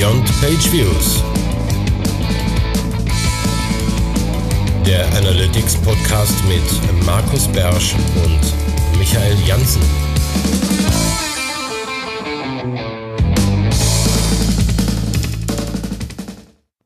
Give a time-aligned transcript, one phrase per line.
[0.00, 1.22] Beyond Page Views.
[4.86, 9.82] Der Analytics Podcast mit Markus Bersch und Michael Janssen.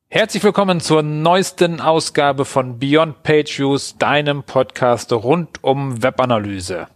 [0.08, 6.88] Herzlich willkommen zur neuesten Ausgabe von Beyond Page Views, deinem Podcast rund um Webanalyse.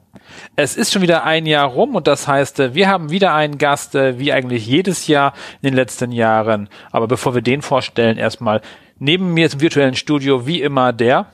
[0.57, 3.95] Es ist schon wieder ein Jahr rum und das heißt, wir haben wieder einen Gast,
[3.95, 6.69] äh, wie eigentlich jedes Jahr in den letzten Jahren.
[6.91, 8.61] Aber bevor wir den vorstellen, erstmal
[8.99, 11.27] neben mir im virtuellen Studio wie immer der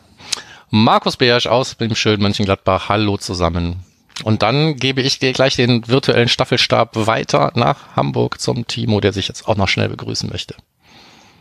[0.71, 2.89] Markus Beersch aus dem schönen Mönchengladbach.
[2.89, 3.85] Hallo zusammen.
[4.25, 9.29] Und dann gebe ich gleich den virtuellen Staffelstab weiter nach Hamburg zum Timo, der sich
[9.29, 10.55] jetzt auch noch schnell begrüßen möchte.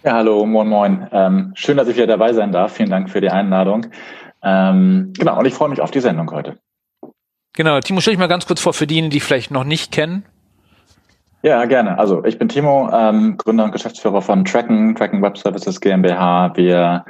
[0.03, 1.07] Ja, hallo, moin, moin.
[1.11, 2.73] Ähm, schön, dass ich wieder dabei sein darf.
[2.73, 3.87] Vielen Dank für die Einladung.
[4.43, 6.57] Ähm, genau, und ich freue mich auf die Sendung heute.
[7.53, 10.25] Genau, Timo, stell dich mal ganz kurz vor für diejenigen, die vielleicht noch nicht kennen.
[11.43, 11.99] Ja, gerne.
[11.99, 16.55] Also ich bin Timo, ähm, Gründer und Geschäftsführer von Tracken, Tracken Web Services GmbH.
[16.55, 17.03] Wir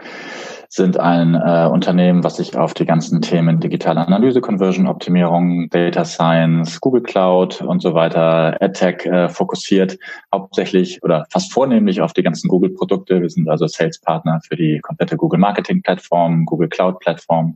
[0.70, 6.04] sind ein äh, Unternehmen, was sich auf die ganzen Themen digitale Analyse, Conversion Optimierung, Data
[6.04, 10.00] Science, Google Cloud und so weiter, AdTech äh, fokussiert,
[10.34, 13.22] hauptsächlich oder fast vornehmlich auf die ganzen Google-Produkte.
[13.22, 17.56] Wir sind also Sales-Partner für die komplette Google Marketing-Plattform, Google Cloud-Plattform,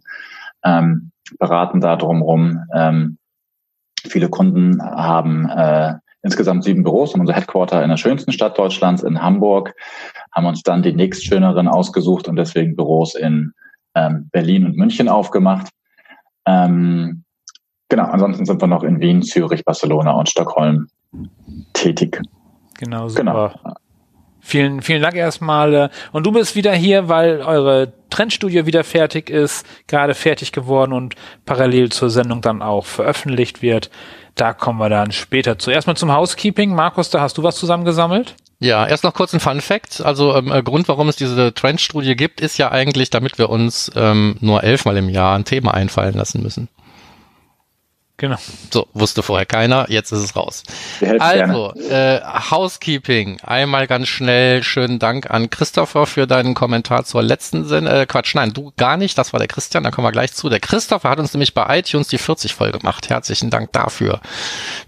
[0.64, 2.60] ähm, beraten da drumherum.
[2.74, 3.18] Ähm,
[4.06, 9.04] viele Kunden haben äh, insgesamt sieben Büros und unser Headquarter in der schönsten Stadt Deutschlands,
[9.04, 9.74] in Hamburg,
[10.32, 13.54] haben uns dann die nächstschöneren ausgesucht und deswegen Büros in
[13.96, 15.70] ähm, Berlin und München aufgemacht.
[16.46, 17.24] Ähm,
[17.90, 20.88] genau, ansonsten sind wir noch in Wien, Zürich, Barcelona und Stockholm
[21.74, 22.22] tätig.
[22.78, 23.54] Genau, super.
[23.64, 23.67] Genau.
[24.48, 25.92] Vielen, vielen Dank erstmal.
[26.14, 31.16] Und du bist wieder hier, weil eure Trendstudie wieder fertig ist, gerade fertig geworden und
[31.46, 33.90] parallel zur Sendung dann auch veröffentlicht wird.
[34.36, 35.70] Da kommen wir dann später zu.
[35.70, 36.74] Erstmal zum Housekeeping.
[36.74, 38.36] Markus, da hast du was zusammengesammelt?
[38.60, 40.00] Ja, erst noch kurz ein Fun Fact.
[40.00, 43.92] Also ähm, äh, Grund, warum es diese Trendstudie gibt, ist ja eigentlich, damit wir uns
[43.98, 46.70] ähm, nur elfmal im Jahr ein Thema einfallen lassen müssen.
[48.20, 48.38] Genau.
[48.72, 50.64] So, wusste vorher keiner, jetzt ist es raus.
[51.20, 52.20] Also, äh,
[52.50, 53.40] Housekeeping.
[53.42, 57.94] Einmal ganz schnell schönen Dank an Christopher für deinen Kommentar zur letzten Sendung.
[57.94, 60.50] Äh, Quatsch, nein, du gar nicht, das war der Christian, da kommen wir gleich zu.
[60.50, 63.08] Der Christopher hat uns nämlich bei iTunes die 40 voll gemacht.
[63.08, 64.20] Herzlichen Dank dafür.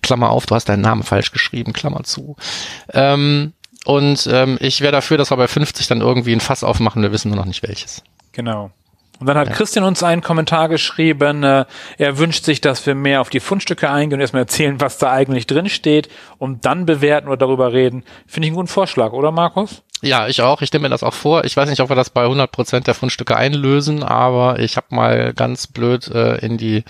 [0.02, 2.36] Klammer auf, du hast deinen Namen falsch geschrieben, Klammer zu.
[2.94, 3.54] Ähm,
[3.86, 7.12] und ähm, ich wäre dafür, dass wir bei 50 dann irgendwie ein Fass aufmachen, wir
[7.12, 8.02] wissen nur noch nicht welches.
[8.32, 8.72] Genau.
[9.20, 9.54] Und dann hat ja.
[9.54, 11.66] Christian uns einen Kommentar geschrieben, äh,
[11.98, 15.12] er wünscht sich, dass wir mehr auf die Fundstücke eingehen und erstmal erzählen, was da
[15.12, 18.04] eigentlich drin steht und dann bewerten oder darüber reden.
[18.28, 19.84] Finde ich einen guten Vorschlag, oder Markus?
[20.02, 20.62] Ja, ich auch.
[20.62, 21.44] Ich nehme mir das auch vor.
[21.44, 24.88] Ich weiß nicht, ob wir das bei 100 Prozent der Fundstücke einlösen, aber ich habe
[24.92, 26.86] mal ganz blöd äh, in die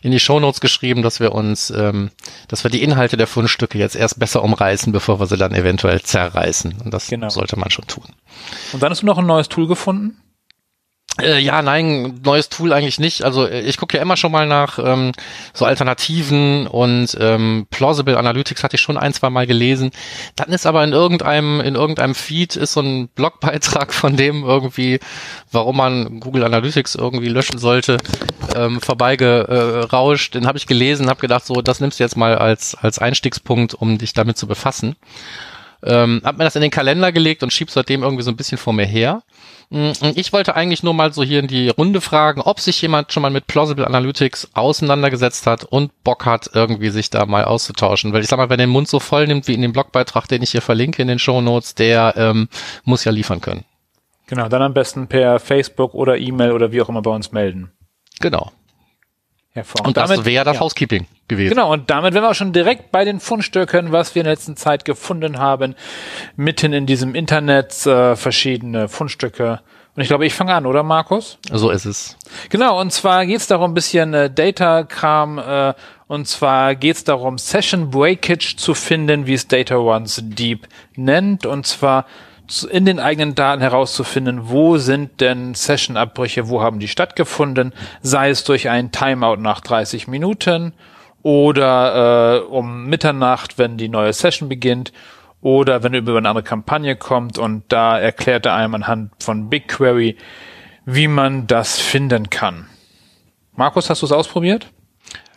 [0.00, 2.10] in die Shownotes geschrieben, dass wir uns, ähm,
[2.48, 6.00] dass wir die Inhalte der Fundstücke jetzt erst besser umreißen, bevor wir sie dann eventuell
[6.00, 6.76] zerreißen.
[6.82, 7.28] Und das genau.
[7.28, 8.04] sollte man schon tun.
[8.72, 10.16] Und dann hast du noch ein neues Tool gefunden?
[11.20, 13.22] Äh, ja, nein, neues Tool eigentlich nicht.
[13.22, 15.12] Also äh, ich gucke ja immer schon mal nach ähm,
[15.54, 19.92] so Alternativen und ähm, Plausible Analytics hatte ich schon ein, zwei Mal gelesen.
[20.34, 25.00] Dann ist aber in irgendeinem, in irgendeinem Feed ist so ein Blogbeitrag von dem irgendwie,
[25.50, 27.96] warum man Google Analytics irgendwie löschen sollte,
[28.54, 30.34] ähm, vorbeigerauscht.
[30.34, 33.72] Den habe ich gelesen, habe gedacht, so, das nimmst du jetzt mal als, als Einstiegspunkt,
[33.72, 34.96] um dich damit zu befassen.
[35.86, 38.58] Ähm, hab mir das in den Kalender gelegt und schieb seitdem irgendwie so ein bisschen
[38.58, 39.22] vor mir her.
[39.70, 43.12] Mm, ich wollte eigentlich nur mal so hier in die Runde fragen, ob sich jemand
[43.12, 48.12] schon mal mit Plausible Analytics auseinandergesetzt hat und Bock hat, irgendwie sich da mal auszutauschen.
[48.12, 50.42] Weil ich sag mal, wer den Mund so voll nimmt wie in dem Blogbeitrag, den
[50.42, 52.48] ich hier verlinke in den Show Notes, der ähm,
[52.84, 53.64] muss ja liefern können.
[54.26, 57.70] Genau, dann am besten per Facebook oder E-Mail oder wie auch immer bei uns melden.
[58.20, 58.50] Genau.
[59.84, 60.60] Und das wäre das ja.
[60.60, 61.54] Housekeeping gewesen.
[61.54, 64.34] Genau, und damit wären wir auch schon direkt bei den Fundstücken, was wir in der
[64.34, 65.74] letzten Zeit gefunden haben.
[66.36, 69.60] Mitten in diesem Internet äh, verschiedene Fundstücke.
[69.94, 71.38] Und ich glaube, ich fange an, oder Markus?
[71.50, 72.18] So ist es.
[72.50, 75.74] Genau, und zwar geht es darum, ein bisschen äh, Data-Kram, äh,
[76.06, 81.46] und zwar geht es darum, Session Breakage zu finden, wie es Data Ones Deep nennt.
[81.46, 82.06] Und zwar
[82.70, 87.72] in den eigenen Daten herauszufinden, wo sind denn Session-Abbrüche, wo haben die stattgefunden,
[88.02, 90.72] sei es durch ein Timeout nach 30 Minuten
[91.22, 94.92] oder äh, um Mitternacht, wenn die neue Session beginnt
[95.40, 100.16] oder wenn über eine andere Kampagne kommt und da erklärt er einem anhand von BigQuery,
[100.84, 102.66] wie man das finden kann.
[103.54, 104.68] Markus, hast du es ausprobiert?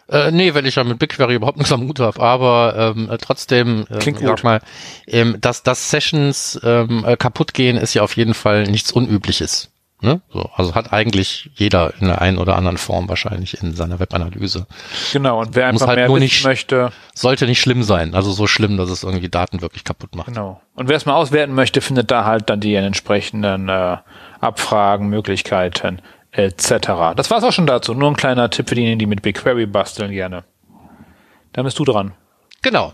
[0.10, 3.86] Äh, nee, weil ich ja mit BigQuery überhaupt nichts am Hut habe, aber ähm, trotzdem,
[3.90, 4.60] äh, Klingt sag mal,
[5.08, 9.70] ähm, dass, dass Sessions ähm, äh, kaputt gehen, ist ja auf jeden Fall nichts Unübliches.
[10.02, 10.22] Ne?
[10.32, 14.66] So, also hat eigentlich jeder in der einen oder anderen Form wahrscheinlich in seiner Webanalyse.
[15.12, 18.48] Genau, und wer einfach halt mehr wissen nicht- möchte, Sollte nicht schlimm sein, also so
[18.48, 20.28] schlimm, dass es irgendwie Daten wirklich kaputt macht.
[20.28, 20.62] genau.
[20.74, 23.98] Und wer es mal auswerten möchte, findet da halt dann die entsprechenden äh,
[24.40, 27.14] Abfragen, Möglichkeiten etc.
[27.16, 27.94] Das war's auch schon dazu.
[27.94, 30.44] Nur ein kleiner Tipp für diejenigen, die mit BigQuery basteln gerne.
[31.54, 32.14] Da bist du dran.
[32.62, 32.94] Genau.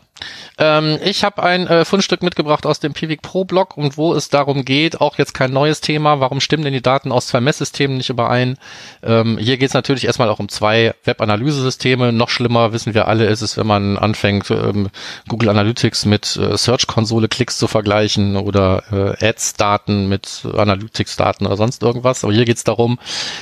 [0.58, 4.30] Ähm, ich habe ein äh, Fundstück mitgebracht aus dem Pivik Pro Blog und wo es
[4.30, 7.98] darum geht, auch jetzt kein neues Thema, warum stimmen denn die Daten aus zwei Messsystemen
[7.98, 8.58] nicht überein?
[9.04, 12.14] Ähm, hier geht es natürlich erstmal auch um zwei Web-Analysesysteme.
[12.14, 14.90] Noch schlimmer, wissen wir alle, ist es, wenn man anfängt, ähm,
[15.28, 18.84] Google Analytics mit äh, Search-Konsole-Klicks zu vergleichen oder
[19.20, 22.24] äh, Ads-Daten mit Analytics-Daten oder sonst irgendwas.
[22.24, 23.00] Aber hier geht es darum,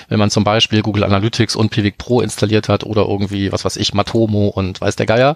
[0.10, 3.78] wenn man zum Beispiel Google Analytics und Pivik Pro installiert hat oder irgendwie, was weiß
[3.78, 5.36] ich, Matomo und weiß der Geier,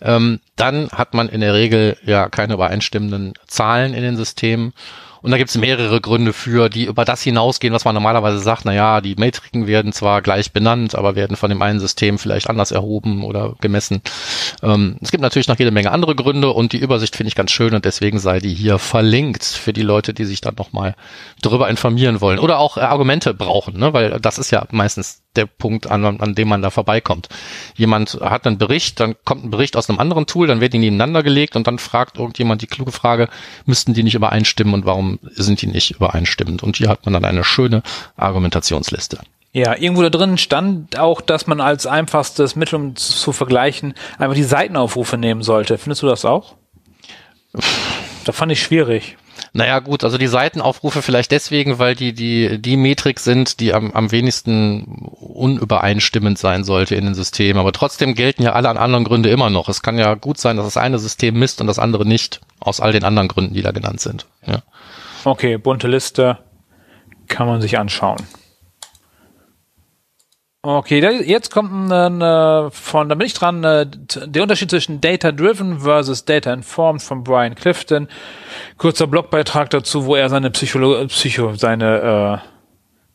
[0.00, 4.72] ähm, dann hat man in der Regel ja keine übereinstimmenden Zahlen in den Systemen.
[5.20, 8.64] Und da gibt es mehrere Gründe für, die über das hinausgehen, was man normalerweise sagt,
[8.64, 12.48] na ja, die Metriken werden zwar gleich benannt, aber werden von dem einen System vielleicht
[12.48, 14.00] anders erhoben oder gemessen.
[14.62, 17.50] Ähm, es gibt natürlich noch jede Menge andere Gründe und die Übersicht finde ich ganz
[17.50, 20.94] schön und deswegen sei die hier verlinkt für die Leute, die sich dann nochmal
[21.42, 23.92] darüber informieren wollen oder auch äh, Argumente brauchen, ne?
[23.92, 27.28] weil das ist ja meistens der Punkt, an, an dem man da vorbeikommt.
[27.76, 30.78] Jemand hat einen Bericht, dann kommt ein Bericht aus einem anderen Tool, dann wird die
[30.78, 33.28] nebeneinander gelegt und dann fragt irgendjemand die kluge Frage,
[33.64, 36.62] müssten die nicht übereinstimmen und warum sind die nicht übereinstimmend?
[36.62, 37.82] Und hier hat man dann eine schöne
[38.16, 39.20] Argumentationsliste.
[39.52, 43.94] Ja, irgendwo da drin stand auch, dass man als einfachstes Mittel, um zu, zu vergleichen,
[44.18, 45.78] einfach die Seitenaufrufe nehmen sollte.
[45.78, 46.54] Findest du das auch?
[48.24, 49.16] Da fand ich schwierig.
[49.52, 53.92] Naja, gut, also die Seitenaufrufe vielleicht deswegen, weil die, die, die Metrik sind, die am,
[53.92, 57.58] am wenigsten unübereinstimmend sein sollte in den Systemen.
[57.58, 59.68] Aber trotzdem gelten ja alle an anderen Gründe immer noch.
[59.68, 62.40] Es kann ja gut sein, dass das eine System misst und das andere nicht.
[62.60, 64.26] Aus all den anderen Gründen, die da genannt sind.
[64.46, 64.62] Ja.
[65.24, 66.38] Okay, bunte Liste
[67.28, 68.18] kann man sich anschauen.
[70.62, 73.86] Okay, da, jetzt kommt ein, äh, von, da bin ich dran, äh,
[74.26, 78.08] der Unterschied zwischen Data Driven versus Data Informed von Brian Clifton.
[78.76, 82.48] Kurzer Blogbeitrag dazu, wo er seine Psycholo Psycho, seine, äh,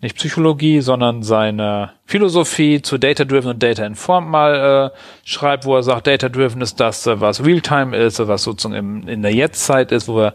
[0.02, 4.98] nicht Psychologie, sondern seine Philosophie zu Data Driven und Data Informed mal äh,
[5.28, 9.08] schreibt, wo er sagt, Data Driven ist das, äh, was Realtime ist, was sozusagen im,
[9.10, 10.34] in der Jetztzeit ist, wo wir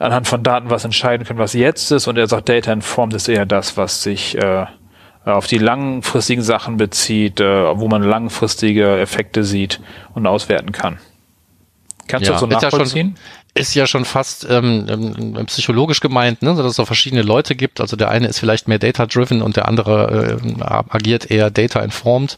[0.00, 2.08] anhand von Daten was entscheiden können, was jetzt ist.
[2.08, 4.66] Und er sagt, Data Informed ist eher das, was sich äh,
[5.32, 9.80] auf die langfristigen Sachen bezieht, äh, wo man langfristige Effekte sieht
[10.14, 10.98] und auswerten kann.
[12.06, 13.16] Kannst du das so ja nachvollziehen?
[13.56, 16.54] ist ja schon fast ähm, ähm, psychologisch gemeint, ne?
[16.54, 17.80] so dass es so verschiedene Leute gibt.
[17.80, 22.36] Also der eine ist vielleicht mehr data-driven und der andere äh, agiert eher data-informed.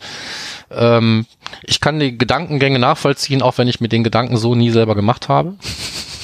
[0.71, 1.27] Ähm,
[1.63, 5.29] ich kann die Gedankengänge nachvollziehen, auch wenn ich mir den Gedanken so nie selber gemacht
[5.29, 5.57] habe.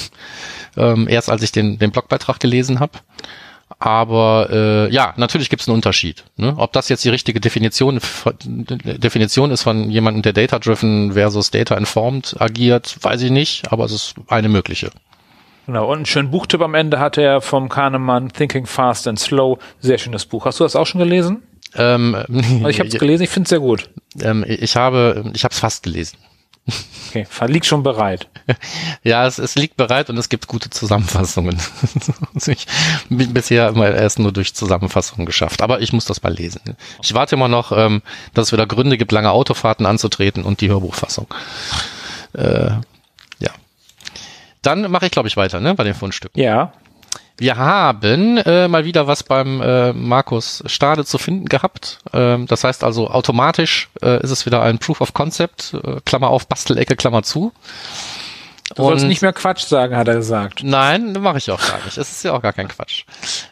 [0.76, 2.92] ähm, erst als ich den, den Blogbeitrag gelesen habe.
[3.84, 6.24] Aber äh, ja, natürlich gibt es einen Unterschied.
[6.38, 6.54] Ne?
[6.56, 8.00] Ob das jetzt die richtige Definition,
[8.56, 14.14] Definition ist von jemandem, der data-driven versus data-informed agiert, weiß ich nicht, aber es ist
[14.28, 14.90] eine mögliche.
[15.66, 15.88] Genau.
[15.90, 19.58] Und einen schönen Buchtipp am Ende hatte er vom Kahnemann Thinking Fast and Slow.
[19.80, 20.46] Sehr schönes Buch.
[20.46, 21.42] Hast du das auch schon gelesen?
[21.74, 23.90] Ähm, Also ich habe es gelesen, ich finde es sehr gut.
[24.22, 26.16] ähm, ich habe ich habe es fast gelesen.
[27.10, 28.28] Okay, liegt schon bereit.
[29.04, 31.56] Ja, es, es liegt bereit und es gibt gute Zusammenfassungen.
[32.34, 32.66] Also ich
[33.08, 36.60] bin bisher immer erst nur durch Zusammenfassungen geschafft, aber ich muss das mal lesen.
[37.02, 38.02] Ich warte immer noch, ähm,
[38.32, 41.32] dass es wieder Gründe gibt, lange Autofahrten anzutreten und die Hörbuchfassung.
[42.32, 42.70] Äh,
[43.38, 43.50] ja.
[44.62, 46.32] Dann mache ich, glaube ich, weiter, ne, bei dem Fundstück.
[46.34, 46.72] Ja.
[47.36, 51.98] Wir haben äh, mal wieder was beim äh, Markus Stade zu finden gehabt.
[52.12, 56.28] Ähm, das heißt also automatisch äh, ist es wieder ein Proof of Concept, äh, Klammer
[56.28, 57.52] auf, Bastelecke, Klammer zu.
[58.76, 60.62] Du sollst Und- nicht mehr Quatsch sagen, hat er gesagt.
[60.62, 61.98] Nein, mache ich auch gar nicht.
[61.98, 63.04] Es ist ja auch gar kein Quatsch.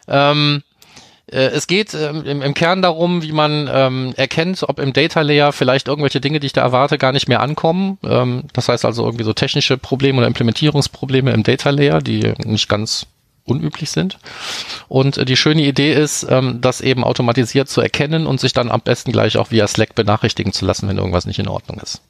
[0.07, 0.63] Ähm,
[1.27, 5.21] äh, es geht ähm, im, im Kern darum, wie man ähm, erkennt, ob im Data
[5.21, 7.97] Layer vielleicht irgendwelche Dinge, die ich da erwarte, gar nicht mehr ankommen.
[8.03, 12.69] Ähm, das heißt also irgendwie so technische Probleme oder Implementierungsprobleme im Data Layer, die nicht
[12.69, 13.07] ganz
[13.45, 14.17] unüblich sind.
[14.87, 18.71] Und äh, die schöne Idee ist, ähm, das eben automatisiert zu erkennen und sich dann
[18.71, 22.01] am besten gleich auch via Slack benachrichtigen zu lassen, wenn irgendwas nicht in Ordnung ist.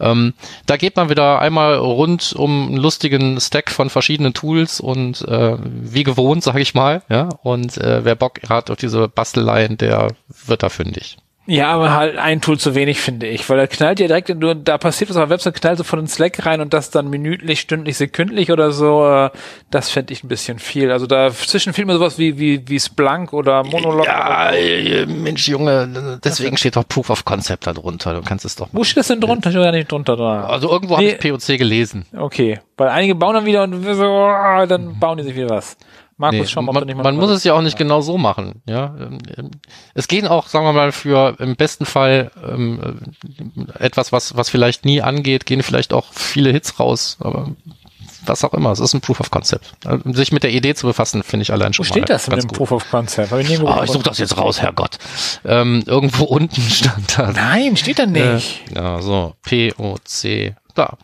[0.00, 0.34] Ähm,
[0.66, 5.56] da geht man wieder einmal rund um einen lustigen Stack von verschiedenen Tools und äh,
[5.60, 7.28] wie gewohnt, sage ich mal, ja.
[7.42, 10.08] Und äh, wer Bock hat auf diese Basteleien, der
[10.46, 11.18] wird da fündig.
[11.46, 14.54] Ja, aber halt ein Tool zu wenig, finde ich, weil er knallt ja direkt, nur
[14.54, 17.60] da passiert was auf der Website, knallt sofort in Slack rein und das dann minütlich,
[17.60, 19.30] stündlich, sekündlich oder so, äh,
[19.70, 20.90] das fände ich ein bisschen viel.
[20.90, 24.06] Also dazwischen fehlt mir sowas wie, wie, wie Splunk oder Monolog.
[24.06, 28.14] Ja, äh, Mensch, Junge, deswegen steht doch Proof of Concept da drunter.
[28.14, 29.50] Du kannst es doch Wo steht das denn drunter?
[29.50, 30.46] Ich ja nicht drunter da.
[30.46, 31.12] Also irgendwo Nee.
[31.14, 32.06] habe ich POC gelesen.
[32.16, 35.76] Okay, weil einige bauen dann wieder und so, ah, dann bauen die sich wieder was.
[36.16, 38.62] Markus, Nee, schau mal, man muss es ja auch nicht genau so machen.
[38.68, 38.94] Ja,
[39.94, 42.80] es gehen auch, sagen wir mal, für im besten Fall ähm,
[43.78, 47.16] äh, etwas, was was vielleicht nie angeht, gehen vielleicht auch viele Hits raus.
[47.20, 47.48] Aber
[48.26, 49.72] was auch immer, es ist ein Proof of Concept.
[49.84, 52.28] Also, sich mit der Idee zu befassen, finde ich allein Wo schon steht mal das
[52.28, 52.56] in dem gut.
[52.56, 53.30] Proof of Concept?
[53.32, 54.98] Hab ich nirgendwo Ah, ich suche das jetzt raus, Herrgott.
[55.44, 57.32] Ähm, irgendwo unten stand da.
[57.32, 58.62] Nein, steht da nicht.
[58.70, 59.34] Äh, ja, so.
[59.42, 60.54] POC.
[60.74, 60.96] Da.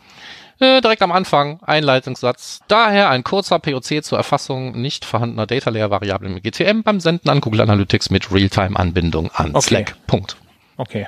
[0.61, 2.59] Äh, direkt am Anfang, Einleitungssatz.
[2.67, 7.29] Daher ein kurzer POC zur Erfassung nicht vorhandener Data Layer Variablen mit GTM beim Senden
[7.31, 9.61] an Google Analytics mit Realtime-Anbindung an Okay.
[9.61, 9.95] Slack.
[10.05, 10.37] Punkt.
[10.77, 11.07] Okay.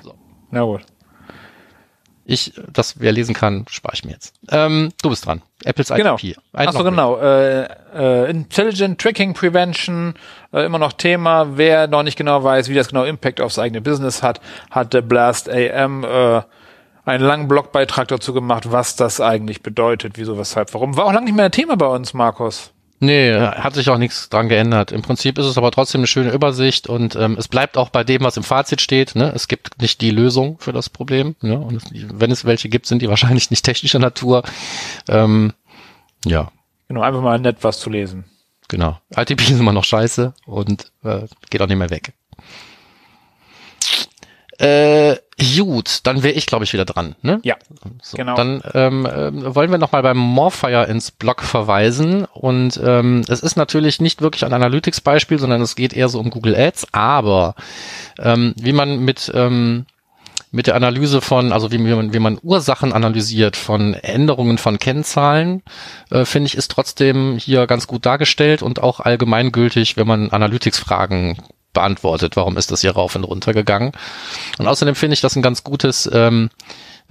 [0.49, 0.81] Na gut.
[2.25, 4.33] Ich, das wer lesen kann, spare ich mir jetzt.
[4.49, 5.41] Ähm, du bist dran.
[5.65, 6.15] Apples Genau.
[6.15, 6.37] ITP.
[6.53, 7.19] Ein Achso, genau.
[7.19, 10.15] Äh, äh, Intelligent Tracking Prevention,
[10.51, 11.57] äh, immer noch Thema.
[11.57, 14.39] Wer noch nicht genau weiß, wie das genau Impact aufs eigene Business hat,
[14.71, 16.41] hat der Blast AM äh,
[17.05, 20.95] einen langen Blogbeitrag dazu gemacht, was das eigentlich bedeutet, wieso, weshalb, warum.
[20.97, 22.71] War auch lange nicht mehr ein Thema bei uns, Markus.
[22.99, 24.93] Nee, hat sich auch nichts dran geändert.
[24.93, 28.05] Im Prinzip ist es aber trotzdem eine schöne Übersicht und ähm, es bleibt auch bei
[28.05, 29.15] dem, was im Fazit steht.
[29.15, 29.29] Ne?
[29.35, 31.35] Es gibt nicht die Lösung für das Problem.
[31.41, 31.59] Ne?
[31.59, 34.43] Und es, wenn es welche gibt, sind die wahrscheinlich nicht technischer Natur.
[35.09, 35.51] Ähm,
[36.23, 36.49] ja,
[36.87, 38.25] Genau, einfach mal nett was zu lesen.
[38.67, 38.99] genau.
[39.15, 42.13] ITP ist immer noch scheiße und äh, geht auch nicht mehr weg.
[44.59, 45.17] Äh,
[45.55, 47.15] gut, dann wäre ich, glaube ich, wieder dran.
[47.21, 47.39] Ne?
[47.43, 47.55] Ja,
[48.01, 48.35] So, Genau.
[48.35, 52.25] Dann ähm, ähm, wollen wir nochmal beim Morfire ins Blog verweisen.
[52.25, 56.29] Und ähm, es ist natürlich nicht wirklich ein Analytics-Beispiel, sondern es geht eher so um
[56.29, 56.87] Google Ads.
[56.91, 57.55] Aber
[58.19, 59.85] ähm, wie man mit ähm,
[60.53, 64.77] mit der Analyse von, also wie, wie, man, wie man Ursachen analysiert von Änderungen von
[64.77, 65.63] Kennzahlen,
[66.11, 71.37] äh, finde ich, ist trotzdem hier ganz gut dargestellt und auch allgemeingültig, wenn man Analytics-Fragen
[71.73, 72.35] beantwortet.
[72.35, 73.91] Warum ist das hier rauf und runter gegangen?
[74.57, 76.49] Und außerdem finde ich das ein ganz gutes ähm,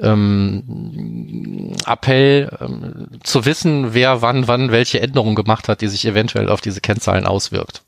[0.00, 6.48] ähm, Appell ähm, zu wissen, wer wann wann welche Änderungen gemacht hat, die sich eventuell
[6.48, 7.82] auf diese Kennzahlen auswirkt.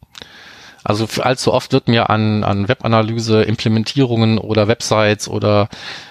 [0.84, 5.70] Also allzu oft wird mir an, an Webanalyse, Implementierungen oder Websites oder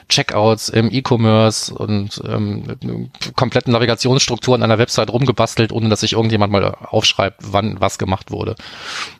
[0.09, 6.65] Checkouts im E-Commerce und ähm, kompletten Navigationsstrukturen einer Website rumgebastelt, ohne dass sich irgendjemand mal
[6.65, 8.55] aufschreibt, wann was gemacht wurde.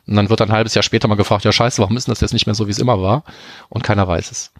[0.08, 2.20] Und dann wird ein halbes Jahr später mal gefragt, ja scheiße, warum ist denn das
[2.20, 3.22] jetzt nicht mehr so, wie es immer war?
[3.68, 4.52] Und keiner weiß es.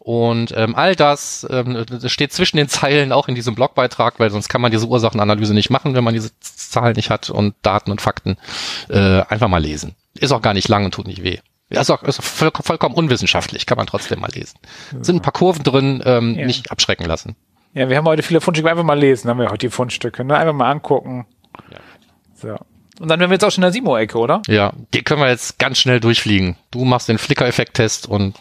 [0.00, 4.50] Und ähm, all das, ähm, steht zwischen den Zeilen auch in diesem Blogbeitrag, weil sonst
[4.50, 8.02] kann man diese Ursachenanalyse nicht machen, wenn man diese Zahlen nicht hat und Daten und
[8.02, 8.36] Fakten
[8.90, 9.94] äh, einfach mal lesen.
[10.18, 11.38] Ist auch gar nicht lang und tut nicht weh.
[11.70, 14.58] Ist auch, ist voll, vollkommen unwissenschaftlich, kann man trotzdem mal lesen.
[15.00, 16.46] Sind ein paar Kurven drin, ähm, Ja.
[16.46, 17.34] nicht abschrecken lassen.
[17.72, 20.36] Ja, wir haben heute viele Fundstücke, einfach mal lesen, haben wir heute die Fundstücke, ne?
[20.36, 21.26] Einfach mal angucken.
[22.34, 22.58] So.
[23.00, 24.42] Und dann wären wir jetzt auch schon in der Simo-Ecke, oder?
[24.46, 26.56] Ja, die können wir jetzt ganz schnell durchfliegen.
[26.70, 28.36] Du machst den Flickr-Effekt-Test und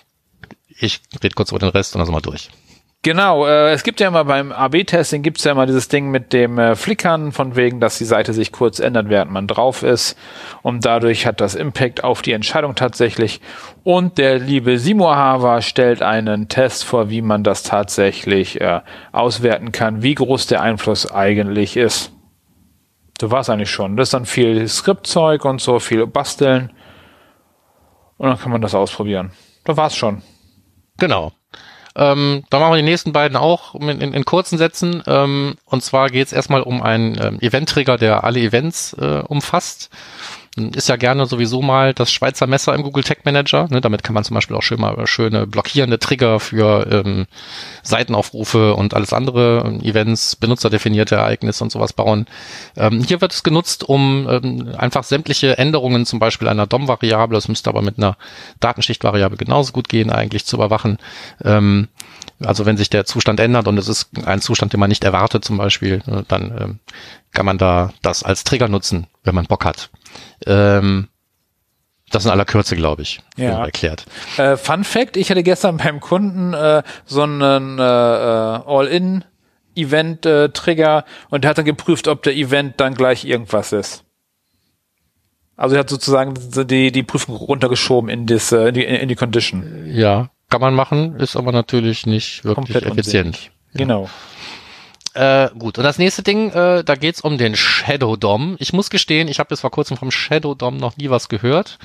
[0.67, 2.49] ich rede kurz über den Rest und dann sind wir durch.
[3.03, 6.59] Genau, äh, es gibt ja immer beim AB-Testing gibt's ja immer dieses Ding mit dem
[6.59, 10.15] äh, Flickern, von wegen, dass die Seite sich kurz ändert, während man drauf ist.
[10.61, 13.41] Und dadurch hat das Impact auf die Entscheidung tatsächlich.
[13.83, 18.81] Und der liebe Simo Hava stellt einen Test vor, wie man das tatsächlich äh,
[19.11, 22.11] auswerten kann, wie groß der Einfluss eigentlich ist.
[23.19, 23.97] So war's eigentlich schon.
[23.97, 26.71] Das ist dann viel Skriptzeug und so, viel basteln.
[28.17, 29.31] Und dann kann man das ausprobieren.
[29.63, 30.21] Da war's schon.
[30.99, 31.31] Genau.
[31.95, 35.03] Ähm, dann machen wir die nächsten beiden auch in, in, in kurzen Sätzen.
[35.07, 39.89] Ähm, und zwar geht es erstmal um einen ähm, Event-Trigger, der alle Events äh, umfasst.
[40.57, 43.67] Ist ja gerne sowieso mal das Schweizer Messer im Google Tag Manager.
[43.69, 43.79] Ne?
[43.79, 47.25] Damit kann man zum Beispiel auch schön mal schöne blockierende Trigger für ähm,
[47.83, 52.25] Seitenaufrufe und alles andere, ähm, Events, benutzerdefinierte Ereignisse und sowas bauen.
[52.75, 57.47] Ähm, hier wird es genutzt, um ähm, einfach sämtliche Änderungen, zum Beispiel einer DOM-Variable, das
[57.47, 58.17] müsste aber mit einer
[58.59, 60.97] Datenschicht-Variable genauso gut gehen, eigentlich zu überwachen.
[61.45, 61.87] Ähm,
[62.43, 65.45] also wenn sich der Zustand ändert und es ist ein Zustand, den man nicht erwartet
[65.45, 66.79] zum Beispiel, äh, dann ähm,
[67.31, 69.89] kann man da das als Trigger nutzen, wenn man Bock hat.
[70.45, 71.07] Ähm,
[72.11, 73.63] das in aller Kürze, glaube ich, Ja.
[73.63, 74.05] erklärt.
[74.37, 78.59] Äh, Fun Fact, ich hatte gestern beim Kunden äh, so einen äh, äh,
[79.75, 84.03] All-In-Event-Trigger und der hat dann geprüft, ob der Event dann gleich irgendwas ist.
[85.55, 89.07] Also er hat sozusagen so die, die Prüfung runtergeschoben in, das, äh, in, die, in
[89.07, 89.85] die Condition.
[89.87, 93.27] Ja, kann man machen, ist aber natürlich nicht wirklich Komplett effizient.
[93.27, 93.51] unsinnig.
[93.73, 94.09] Genau.
[95.13, 98.55] Äh, gut, und das nächste Ding, äh, da geht's um den Shadow DOM.
[98.59, 101.79] Ich muss gestehen, ich habe bis vor kurzem vom Shadow DOM noch nie was gehört.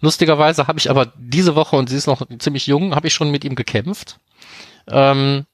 [0.00, 3.30] Lustigerweise habe ich aber diese Woche, und sie ist noch ziemlich jung, habe ich schon
[3.30, 4.18] mit ihm gekämpft.
[4.88, 5.46] Ähm,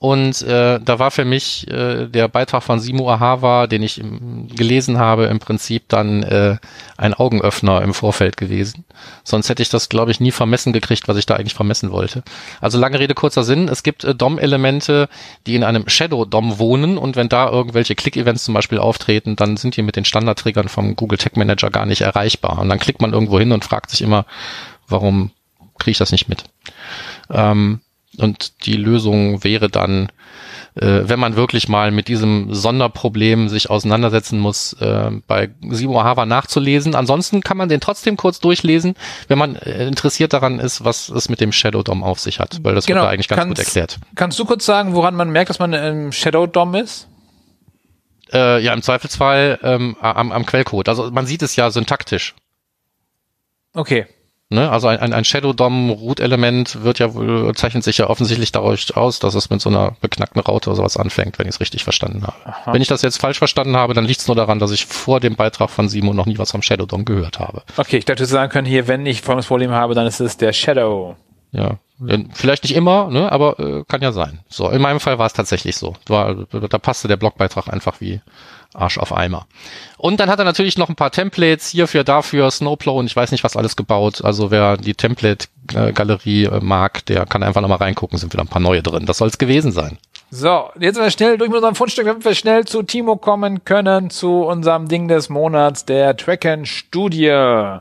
[0.00, 4.46] Und äh, da war für mich äh, der Beitrag von Simo Ahava, den ich im,
[4.46, 6.56] gelesen habe, im Prinzip dann äh,
[6.96, 8.84] ein Augenöffner im Vorfeld gewesen.
[9.24, 12.22] Sonst hätte ich das, glaube ich, nie vermessen gekriegt, was ich da eigentlich vermessen wollte.
[12.60, 13.66] Also lange Rede, kurzer Sinn.
[13.66, 15.08] Es gibt äh, DOM-Elemente,
[15.48, 19.76] die in einem Shadow-DOM wohnen und wenn da irgendwelche Click-Events zum Beispiel auftreten, dann sind
[19.76, 22.60] die mit den Standardträgern vom Google Tag Manager gar nicht erreichbar.
[22.60, 24.26] Und dann klickt man irgendwo hin und fragt sich immer,
[24.86, 25.32] warum
[25.76, 26.44] kriege ich das nicht mit?
[27.30, 27.80] Ähm,
[28.18, 30.08] und die Lösung wäre dann,
[30.74, 36.26] äh, wenn man wirklich mal mit diesem Sonderproblem sich auseinandersetzen muss, äh, bei Simo Hava
[36.26, 36.94] nachzulesen.
[36.94, 38.94] Ansonsten kann man den trotzdem kurz durchlesen,
[39.28, 42.58] wenn man äh, interessiert daran ist, was es mit dem Shadow DOM auf sich hat,
[42.62, 43.00] weil das genau.
[43.00, 43.98] wird da eigentlich ganz kannst, gut erklärt.
[44.14, 47.08] Kannst du kurz sagen, woran man merkt, dass man im Shadow DOM ist?
[48.32, 50.88] Äh, ja, im Zweifelsfall ähm, am, am Quellcode.
[50.88, 52.34] Also man sieht es ja syntaktisch.
[53.72, 54.06] Okay.
[54.50, 54.70] Ne?
[54.70, 58.50] Also ein, ein, ein Shadow DOM Root Element wird ja wohl, zeichnet sich ja offensichtlich
[58.50, 61.60] dadurch aus, dass es mit so einer beknackten Raute oder sowas anfängt, wenn ich es
[61.60, 62.36] richtig verstanden habe.
[62.44, 62.72] Aha.
[62.72, 65.20] Wenn ich das jetzt falsch verstanden habe, dann liegt es nur daran, dass ich vor
[65.20, 67.62] dem Beitrag von Simo noch nie was vom Shadow DOM gehört habe.
[67.76, 70.38] Okay, ich dachte, du sagen können, hier, wenn ich folgendes Problem habe, dann ist es
[70.38, 71.16] der Shadow.
[71.50, 71.78] Ja,
[72.32, 74.40] vielleicht nicht immer, ne, aber äh, kann ja sein.
[74.48, 75.94] So, in meinem Fall war es tatsächlich so.
[76.06, 78.20] War, da passte der Blogbeitrag einfach wie
[78.74, 79.46] Arsch auf Eimer.
[79.96, 83.32] Und dann hat er natürlich noch ein paar Templates hierfür, dafür, Snowplow und ich weiß
[83.32, 84.24] nicht was alles gebaut.
[84.24, 88.62] Also wer die Template-Galerie äh, mag, der kann einfach nochmal reingucken, sind wieder ein paar
[88.62, 89.06] neue drin.
[89.06, 89.98] Das soll es gewesen sein.
[90.30, 93.64] So, jetzt sind wir schnell durch mit unserem Fundstück, damit wir schnell zu Timo kommen
[93.64, 97.78] können, zu unserem Ding des Monats, der Tracken-Studie.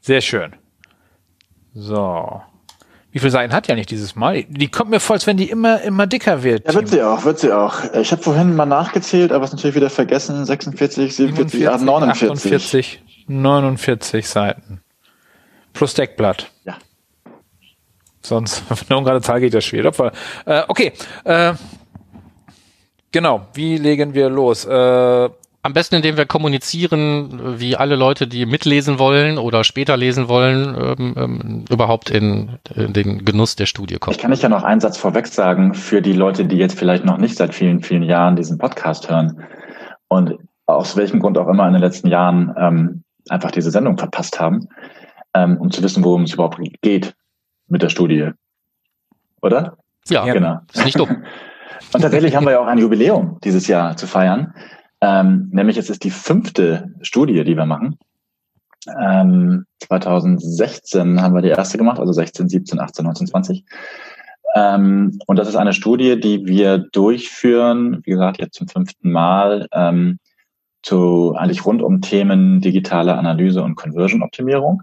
[0.00, 0.56] Sehr schön.
[1.74, 2.42] So.
[3.16, 4.42] Wie viele Seiten hat ja nicht dieses Mal?
[4.42, 6.66] Die kommt mir vor, als wenn die immer, immer dicker wird.
[6.66, 7.94] Ja, wird sie auch, wird sie auch.
[7.94, 10.44] Ich habe vorhin mal nachgezählt, aber es natürlich wieder vergessen.
[10.44, 12.30] 46, 47, 47 49.
[12.30, 14.82] 48, 49 Seiten.
[15.72, 16.50] Plus Deckblatt.
[16.64, 16.76] Ja.
[18.20, 19.90] Sonst, wenn eine ungerade Zahl geht das schwer.
[20.44, 20.92] Äh, okay.
[21.24, 21.54] Äh,
[23.12, 23.46] genau.
[23.54, 24.66] Wie legen wir los?
[24.66, 25.30] Äh,
[25.66, 30.96] am besten, indem wir kommunizieren, wie alle Leute, die mitlesen wollen oder später lesen wollen,
[30.98, 34.14] ähm, ähm, überhaupt in, in, den Genuss der Studie kommen.
[34.14, 37.04] Ich kann nicht ja noch einen Satz vorweg sagen für die Leute, die jetzt vielleicht
[37.04, 39.42] noch nicht seit vielen, vielen Jahren diesen Podcast hören
[40.08, 40.34] und
[40.66, 44.68] aus welchem Grund auch immer in den letzten Jahren ähm, einfach diese Sendung verpasst haben,
[45.34, 47.14] ähm, um zu wissen, worum es überhaupt geht
[47.68, 48.30] mit der Studie.
[49.42, 49.76] Oder?
[50.08, 50.60] Ja, genau.
[50.72, 51.24] Ist nicht dumm.
[51.92, 54.54] Und tatsächlich haben wir ja auch ein Jubiläum dieses Jahr zu feiern.
[55.06, 57.96] Ähm, nämlich es ist die fünfte Studie, die wir machen.
[59.00, 63.64] Ähm, 2016 haben wir die erste gemacht, also 16, 17, 18, 19, 20.
[64.56, 69.68] Ähm, und das ist eine Studie, die wir durchführen, wie gesagt, jetzt zum fünften Mal,
[69.72, 70.18] ähm,
[70.82, 74.82] zu eigentlich rund um Themen digitale Analyse und Conversion-Optimierung.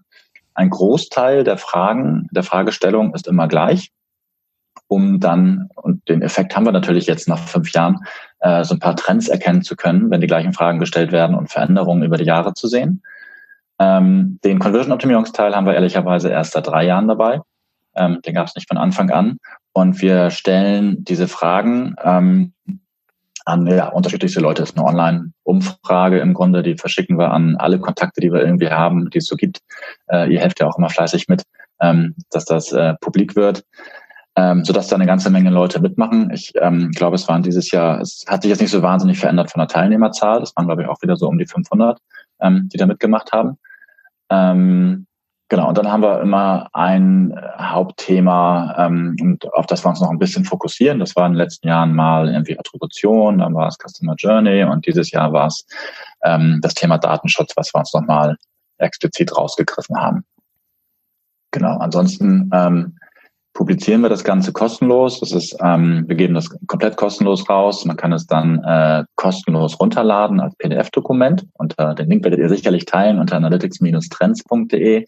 [0.53, 3.91] Ein Großteil der Fragen, der Fragestellung ist immer gleich
[4.93, 7.97] um dann, und den Effekt haben wir natürlich jetzt nach fünf Jahren,
[8.41, 11.49] äh, so ein paar Trends erkennen zu können, wenn die gleichen Fragen gestellt werden und
[11.49, 13.01] Veränderungen über die Jahre zu sehen.
[13.79, 17.41] Ähm, den Conversion-Optimierungsteil haben wir ehrlicherweise erst seit drei Jahren dabei.
[17.95, 19.37] Ähm, den gab es nicht von Anfang an.
[19.71, 22.53] Und wir stellen diese Fragen ähm,
[23.45, 24.61] an ja, unterschiedlichste Leute.
[24.61, 28.69] Das ist eine Online-Umfrage im Grunde, die verschicken wir an alle Kontakte, die wir irgendwie
[28.69, 29.59] haben, die es so gibt.
[30.07, 31.41] Äh, ihr helft ja auch immer fleißig mit,
[31.81, 33.63] ähm, dass das äh, publik wird
[34.35, 36.31] ähm, sodass da eine ganze Menge Leute mitmachen.
[36.33, 39.51] Ich ähm, glaube, es waren dieses Jahr, es hat sich jetzt nicht so wahnsinnig verändert
[39.51, 40.41] von der Teilnehmerzahl.
[40.41, 41.99] Es waren, glaube ich, auch wieder so um die 500,
[42.41, 43.57] ähm, die da mitgemacht haben.
[44.29, 45.05] Ähm,
[45.49, 50.09] genau, und dann haben wir immer ein Hauptthema, ähm, und auf das wir uns noch
[50.09, 50.99] ein bisschen fokussieren.
[50.99, 54.87] Das war in den letzten Jahren mal irgendwie Attribution, dann war es Customer Journey und
[54.87, 55.63] dieses Jahr war es
[56.23, 58.35] ähm, das Thema Datenschutz, was wir uns nochmal
[58.79, 60.25] explizit rausgegriffen haben.
[61.51, 62.97] Genau, ansonsten ähm,
[63.53, 65.19] publizieren wir das Ganze kostenlos.
[65.19, 67.85] Das ist, ähm, wir geben das komplett kostenlos raus.
[67.85, 71.45] Man kann es dann äh, kostenlos runterladen als PDF-Dokument.
[71.53, 75.05] Unter den Link werdet ihr sicherlich teilen unter analytics-trends.de.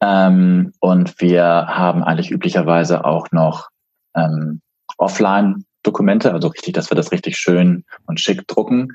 [0.00, 3.68] Ähm, und wir haben eigentlich üblicherweise auch noch
[4.16, 4.60] ähm,
[4.98, 8.92] Offline-Dokumente, also richtig, dass wir das richtig schön und schick drucken.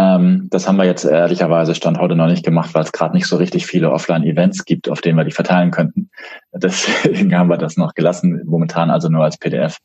[0.00, 3.26] Ähm, das haben wir jetzt ehrlicherweise Stand heute noch nicht gemacht, weil es gerade nicht
[3.26, 6.10] so richtig viele Offline-Events gibt, auf denen wir die verteilen könnten.
[6.52, 9.76] Deswegen haben wir das noch gelassen, momentan also nur als PDF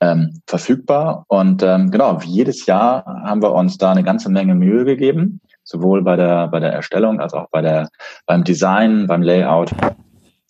[0.00, 1.26] ähm, verfügbar.
[1.28, 5.40] Und ähm, genau, wie jedes Jahr haben wir uns da eine ganze Menge Mühe gegeben,
[5.62, 7.88] sowohl bei der, bei der Erstellung als auch bei der,
[8.26, 9.70] beim Design, beim Layout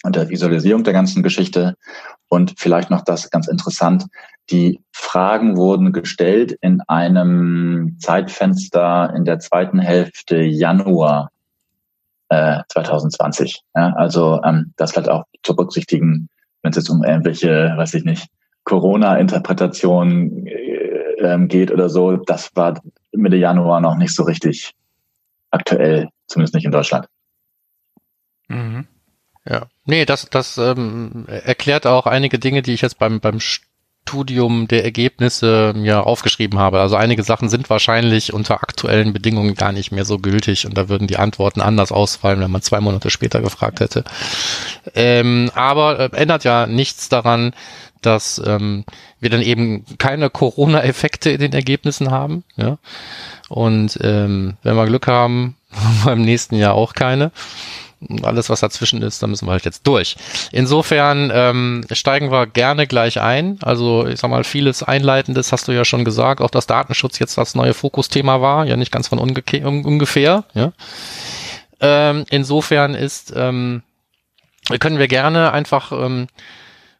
[0.02, 1.76] und der Visualisierung der ganzen Geschichte.
[2.28, 4.06] Und vielleicht noch das ganz interessant,
[4.50, 11.30] die Fragen wurden gestellt in einem Zeitfenster in der zweiten Hälfte Januar
[12.28, 13.60] äh, 2020.
[13.76, 16.28] Ja, also ähm, das vielleicht auch zu berücksichtigen,
[16.62, 18.28] wenn es jetzt um irgendwelche, weiß ich nicht,
[18.64, 20.70] Corona-Interpretation äh,
[21.20, 22.80] ähm, geht oder so, das war
[23.12, 24.72] Mitte Januar noch nicht so richtig
[25.50, 27.06] aktuell, zumindest nicht in Deutschland.
[28.48, 28.86] Mhm.
[29.50, 34.68] Ja, nee, das, das ähm, erklärt auch einige Dinge, die ich jetzt beim, beim Studium
[34.68, 36.80] der Ergebnisse ja aufgeschrieben habe.
[36.80, 40.88] Also einige Sachen sind wahrscheinlich unter aktuellen Bedingungen gar nicht mehr so gültig und da
[40.88, 44.04] würden die Antworten anders ausfallen, wenn man zwei Monate später gefragt hätte.
[44.94, 47.52] Ähm, aber äh, ändert ja nichts daran,
[48.02, 48.84] dass ähm,
[49.18, 52.44] wir dann eben keine Corona-Effekte in den Ergebnissen haben.
[52.56, 52.78] Ja?
[53.48, 55.56] Und ähm, wenn wir Glück haben,
[56.04, 57.32] beim nächsten Jahr auch keine
[58.22, 60.16] alles, was dazwischen ist, da müssen wir halt jetzt durch.
[60.52, 63.58] Insofern ähm, steigen wir gerne gleich ein.
[63.62, 67.36] Also ich sag mal, vieles Einleitendes hast du ja schon gesagt, auch dass Datenschutz jetzt
[67.36, 70.44] das neue Fokusthema war, ja nicht ganz von ungefähr.
[70.54, 70.72] Ja.
[71.80, 73.82] Ähm, insofern ist, ähm,
[74.78, 76.28] können wir gerne einfach ähm,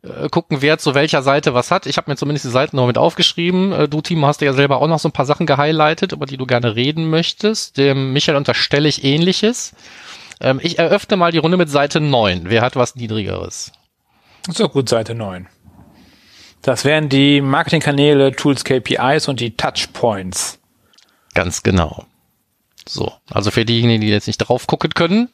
[0.03, 1.87] äh, gucken, wer zu welcher Seite was hat.
[1.87, 3.73] Ich habe mir zumindest die Seiten noch mit aufgeschrieben.
[3.73, 6.39] Äh, du, Timo, hast ja selber auch noch so ein paar Sachen gehighlightet, über die
[6.39, 7.77] du gerne reden möchtest.
[7.77, 9.75] Dem Michael unterstelle ich ähnliches.
[10.41, 12.43] Ähm, ich eröffne mal die Runde mit Seite 9.
[12.45, 13.73] Wer hat was Niedrigeres?
[14.49, 15.47] So gut, Seite 9.
[16.63, 20.59] Das wären die Marketingkanäle, Tools, KPIs und die Touchpoints.
[21.35, 22.05] Ganz genau.
[22.93, 25.29] So, also für diejenigen, die jetzt nicht drauf gucken können,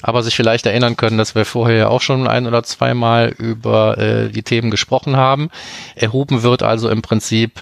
[0.00, 3.98] aber sich vielleicht erinnern können, dass wir vorher ja auch schon ein oder zweimal über
[3.98, 5.50] äh, die Themen gesprochen haben.
[5.94, 7.60] Erhoben wird also im Prinzip,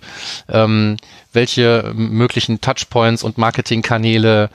[0.48, 0.98] ähm,
[1.32, 4.50] welche möglichen Touchpoints und Marketingkanäle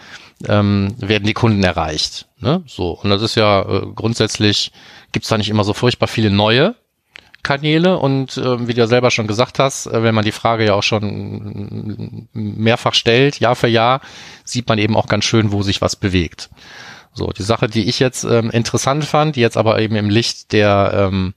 [0.47, 2.27] ähm, werden die Kunden erreicht.
[2.39, 2.63] Ne?
[2.65, 4.71] So, und das ist ja äh, grundsätzlich,
[5.11, 6.73] gibt's da nicht immer so furchtbar viele neue
[7.45, 10.65] Kanäle und äh, wie du ja selber schon gesagt hast, äh, wenn man die Frage
[10.65, 14.01] ja auch schon mehrfach stellt, Jahr für Jahr,
[14.43, 16.49] sieht man eben auch ganz schön, wo sich was bewegt.
[17.13, 20.51] So, die Sache, die ich jetzt ähm, interessant fand, die jetzt aber eben im Licht
[20.51, 21.33] der ähm,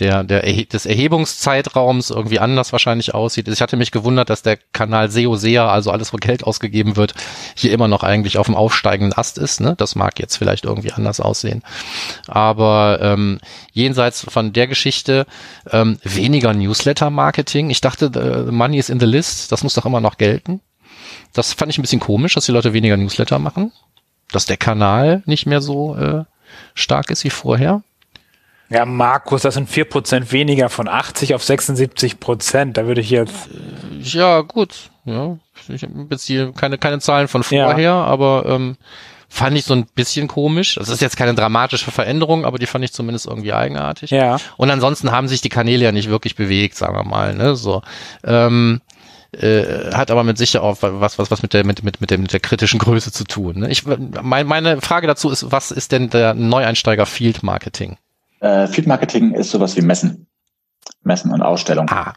[0.00, 3.46] der, der des Erhebungszeitraums irgendwie anders wahrscheinlich aussieht.
[3.46, 7.14] Ich hatte mich gewundert, dass der Kanal SEO SEA, also alles, wo Geld ausgegeben wird,
[7.54, 9.60] hier immer noch eigentlich auf dem aufsteigenden Ast ist.
[9.60, 9.74] Ne?
[9.76, 11.62] Das mag jetzt vielleicht irgendwie anders aussehen.
[12.26, 13.38] Aber ähm,
[13.72, 15.26] jenseits von der Geschichte
[15.70, 17.70] ähm, weniger Newsletter-Marketing.
[17.70, 20.60] Ich dachte, äh, Money is in the list, das muss doch immer noch gelten.
[21.32, 23.72] Das fand ich ein bisschen komisch, dass die Leute weniger Newsletter machen.
[24.32, 26.24] Dass der Kanal nicht mehr so äh,
[26.74, 27.82] stark ist wie vorher.
[28.70, 32.76] Ja, Markus, das sind vier Prozent weniger von 80 auf 76 Prozent.
[32.76, 33.48] Da würde ich jetzt.
[34.00, 34.90] Ja, gut.
[35.04, 35.36] Ja,
[35.68, 38.02] ich beziehe keine, keine Zahlen von vorher, ja.
[38.04, 38.76] aber ähm,
[39.28, 40.76] fand ich so ein bisschen komisch.
[40.76, 44.10] Das ist jetzt keine dramatische Veränderung, aber die fand ich zumindest irgendwie eigenartig.
[44.10, 44.38] Ja.
[44.56, 47.34] Und ansonsten haben sich die Kanäle ja nicht wirklich bewegt, sagen wir mal.
[47.34, 47.56] Ne?
[47.56, 47.82] So.
[48.24, 48.80] Ähm,
[49.32, 52.18] äh, hat aber mit sicher auch was, was, was mit der, mit, mit, mit, der,
[52.18, 53.60] mit der kritischen Größe zu tun.
[53.60, 53.70] Ne?
[53.70, 57.96] Ich, mein, meine Frage dazu ist, was ist denn der Neueinsteiger Field Marketing?
[58.44, 60.26] Äh, Field Marketing ist sowas wie Messen.
[61.02, 61.88] Messen und Ausstellungen.
[61.90, 62.12] Ah.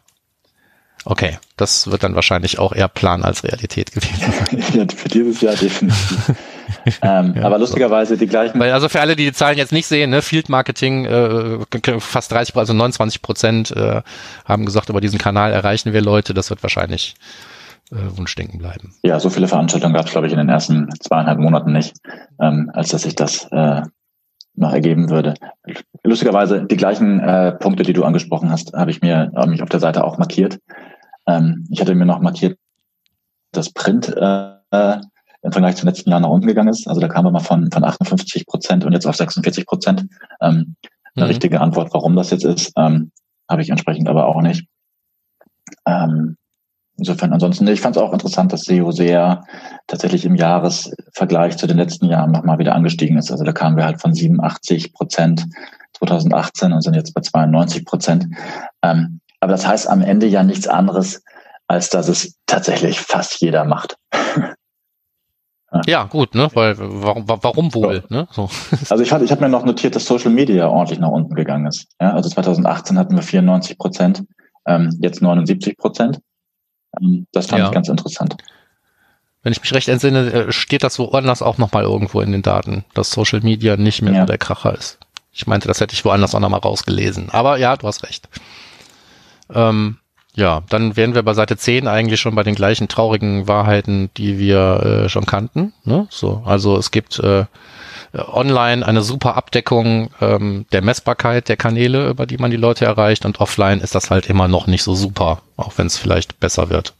[1.05, 4.33] Okay, das wird dann wahrscheinlich auch eher Plan als Realität gewesen
[4.73, 4.89] sein.
[4.95, 6.33] für dieses Jahr definitiv.
[7.01, 8.19] ähm, ja, aber lustigerweise so.
[8.19, 8.59] die gleichen.
[8.59, 11.59] Weil also für alle, die die Zahlen jetzt nicht sehen, ne, Field Marketing äh,
[11.99, 14.01] fast 30, also 29 Prozent äh,
[14.43, 16.33] haben gesagt, über diesen Kanal erreichen wir Leute.
[16.33, 17.15] Das wird wahrscheinlich
[17.89, 18.93] äh, Wunschdenken bleiben.
[19.03, 21.95] Ja, so viele Veranstaltungen gab es, glaube ich, in den ersten zweieinhalb Monaten nicht,
[22.41, 23.83] ähm, als dass sich das äh,
[24.57, 25.35] noch ergeben würde.
[26.03, 29.69] Lustigerweise die gleichen äh, Punkte, die du angesprochen hast, habe ich mir hab mich auf
[29.69, 30.59] der Seite auch markiert.
[31.27, 32.57] Ähm, ich hatte mir noch markiert,
[33.51, 34.97] dass Print äh,
[35.41, 36.87] im Vergleich zum letzten Jahr nach unten gegangen ist.
[36.87, 40.07] Also da kamen wir mal von, von 58 Prozent und jetzt auf 46 Prozent.
[40.41, 40.75] Ähm,
[41.15, 41.29] eine mhm.
[41.29, 43.11] richtige Antwort, warum das jetzt ist, ähm,
[43.49, 44.67] habe ich entsprechend aber auch nicht.
[45.85, 46.37] Ähm,
[46.97, 49.43] Insofern ansonsten, ich fand es auch interessant, dass SEO sehr
[49.85, 53.31] tatsächlich im Jahresvergleich zu den letzten Jahren nochmal wieder angestiegen ist.
[53.31, 55.45] Also da kamen wir halt von 87 Prozent
[55.99, 58.27] 2018 und sind jetzt bei 92 Prozent.
[58.81, 61.23] Ähm, aber das heißt am Ende ja nichts anderes,
[61.67, 63.97] als dass es tatsächlich fast jeder macht.
[65.85, 66.05] ja.
[66.05, 66.49] gut, ne?
[66.53, 68.03] Weil warum, warum wohl?
[68.09, 68.15] So.
[68.15, 68.27] Ne?
[68.31, 68.49] So.
[68.89, 71.87] Also ich, ich habe mir noch notiert, dass Social Media ordentlich nach unten gegangen ist.
[72.01, 74.23] Ja, also 2018 hatten wir 94 Prozent,
[74.65, 76.19] ähm, jetzt 79 Prozent.
[77.01, 77.67] Ähm, das fand ja.
[77.67, 78.37] ich ganz interessant.
[79.43, 82.83] Wenn ich mich recht entsinne, äh, steht das woanders auch nochmal irgendwo in den Daten,
[82.93, 84.25] dass Social Media nicht mehr ja.
[84.25, 84.99] der Kracher ist.
[85.31, 87.29] Ich meinte, das hätte ich woanders auch nochmal rausgelesen.
[87.29, 88.27] Aber ja, du hast recht.
[89.53, 89.97] Ähm,
[90.35, 94.37] ja, dann wären wir bei Seite 10 eigentlich schon bei den gleichen traurigen Wahrheiten, die
[94.37, 95.73] wir äh, schon kannten.
[95.83, 96.07] Ne?
[96.09, 97.45] So, also es gibt äh,
[98.13, 103.25] online eine super Abdeckung ähm, der Messbarkeit der Kanäle, über die man die Leute erreicht
[103.25, 106.69] und offline ist das halt immer noch nicht so super, auch wenn es vielleicht besser
[106.69, 106.93] wird.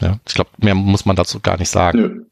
[0.00, 1.98] Ja, ich glaube, mehr muss man dazu gar nicht sagen.
[1.98, 2.24] Nö.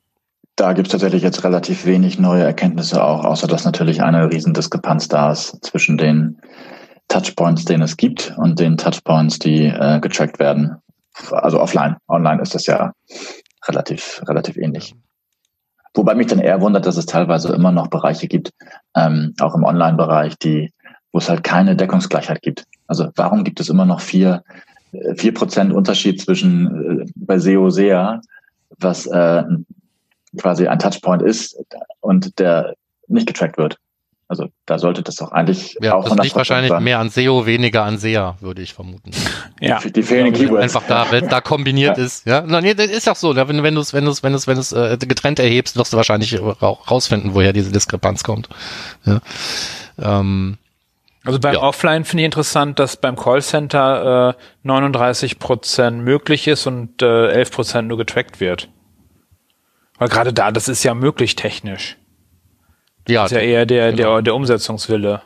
[0.56, 5.08] Da gibt es tatsächlich jetzt relativ wenig neue Erkenntnisse auch, außer dass natürlich eine Riesendiskrepanz
[5.08, 6.38] da ist zwischen den
[7.08, 10.76] Touchpoints, den es gibt und den Touchpoints, die äh, getrackt werden.
[11.30, 11.96] Also offline.
[12.08, 12.92] Online ist das ja
[13.66, 14.94] relativ, relativ ähnlich.
[15.94, 18.50] Wobei mich dann eher wundert, dass es teilweise immer noch Bereiche gibt,
[18.94, 20.72] ähm, auch im Online-Bereich, die,
[21.12, 22.64] wo es halt keine Deckungsgleichheit gibt.
[22.86, 24.44] Also warum gibt es immer noch vier,
[24.92, 28.20] äh, vier Prozent Unterschied zwischen äh, bei SEO SEA,
[28.78, 29.42] was äh,
[30.38, 31.60] quasi ein Touchpoint ist
[32.00, 32.74] und der
[33.08, 33.78] nicht getrackt wird?
[34.30, 36.84] Also da sollte das doch eigentlich ja, auch das liegt wahrscheinlich sein.
[36.84, 39.10] mehr an SEO, weniger an SEA, würde ich vermuten.
[39.58, 40.62] Ja, die, die fehlenden Keywords.
[40.62, 42.04] Einfach da, wenn da kombiniert ja.
[42.04, 42.26] ist.
[42.28, 43.34] Ja, nee, das ist auch so.
[43.34, 45.40] Wenn, wenn du es, wenn du es, wenn du es, wenn du es äh, getrennt
[45.40, 48.48] erhebst, wirst du wahrscheinlich rausfinden, woher diese Diskrepanz kommt.
[49.04, 49.20] Ja.
[50.00, 50.58] Ähm,
[51.24, 51.62] also beim ja.
[51.62, 57.50] Offline finde ich interessant, dass beim Callcenter äh, 39 Prozent möglich ist und äh, 11
[57.50, 58.68] Prozent nur getrackt wird.
[59.98, 61.96] Weil gerade da, das ist ja möglich technisch.
[63.10, 64.14] Ja, das ist ja eher der, genau.
[64.14, 65.20] der, der Umsetzungswille.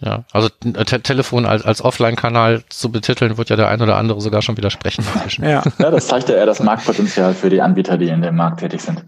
[0.00, 4.20] Ja, also Te Telefon als, als Offline-Kanal zu betiteln, wird ja der ein oder andere
[4.20, 5.04] sogar schon widersprechen.
[5.40, 5.62] ja.
[5.78, 8.82] ja, das zeigt ja eher das Marktpotenzial für die Anbieter, die in dem Markt tätig
[8.82, 9.04] sind.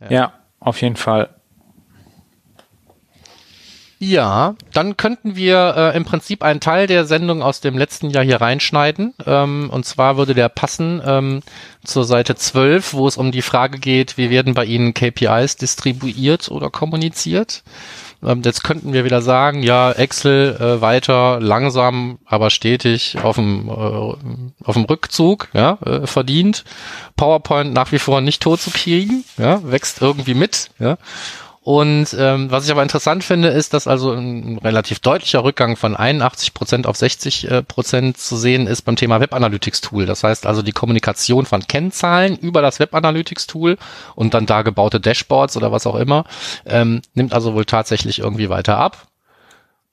[0.00, 1.28] Ja, ja auf jeden Fall.
[4.00, 8.22] Ja, dann könnten wir äh, im Prinzip einen Teil der Sendung aus dem letzten Jahr
[8.22, 9.12] hier reinschneiden.
[9.26, 11.42] Ähm, und zwar würde der passen ähm,
[11.84, 16.48] zur Seite 12, wo es um die Frage geht, wie werden bei Ihnen KPIs distribuiert
[16.48, 17.64] oder kommuniziert.
[18.22, 23.68] Ähm, jetzt könnten wir wieder sagen, ja, Excel äh, weiter langsam, aber stetig auf dem,
[23.68, 26.64] äh, auf Rückzug, ja, äh, verdient.
[27.16, 30.98] PowerPoint nach wie vor nicht tot zu kriegen, ja, wächst irgendwie mit, ja.
[31.68, 35.96] Und ähm, was ich aber interessant finde, ist, dass also ein relativ deutlicher Rückgang von
[35.96, 40.06] 81 Prozent auf 60 äh, Prozent zu sehen ist beim Thema Web Analytics Tool.
[40.06, 43.76] Das heißt also die Kommunikation von Kennzahlen über das Web Analytics Tool
[44.14, 46.24] und dann da gebaute Dashboards oder was auch immer
[46.64, 49.07] ähm, nimmt also wohl tatsächlich irgendwie weiter ab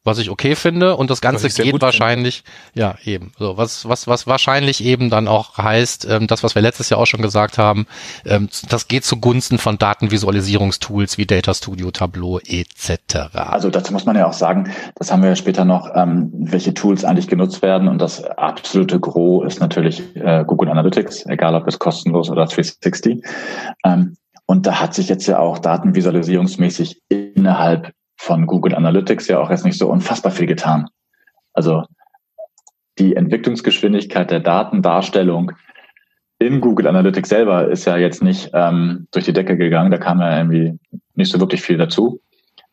[0.06, 2.80] was ich okay finde und das Ganze geht wahrscheinlich, finde.
[2.80, 6.62] ja eben, so was was was wahrscheinlich eben dann auch heißt, ähm, das was wir
[6.62, 7.88] letztes Jahr auch schon gesagt haben,
[8.26, 13.34] ähm, das geht zugunsten von Datenvisualisierungstools wie Data Studio, Tableau etc.
[13.34, 16.74] Also dazu muss man ja auch sagen, das haben wir ja später noch, ähm, welche
[16.74, 21.68] Tools eigentlich genutzt werden und das absolute Gros ist natürlich äh, Google Analytics, egal ob
[21.68, 23.26] es kostenlos oder 360.
[23.84, 24.16] Ähm,
[24.46, 29.66] und da hat sich jetzt ja auch datenvisualisierungsmäßig innerhalb von Google Analytics ja auch jetzt
[29.66, 30.88] nicht so unfassbar viel getan.
[31.54, 31.84] Also
[32.98, 35.52] die Entwicklungsgeschwindigkeit der Datendarstellung
[36.40, 39.92] in Google Analytics selber ist ja jetzt nicht ähm, durch die Decke gegangen.
[39.92, 40.78] Da kam ja irgendwie
[41.14, 42.22] nicht so wirklich viel dazu.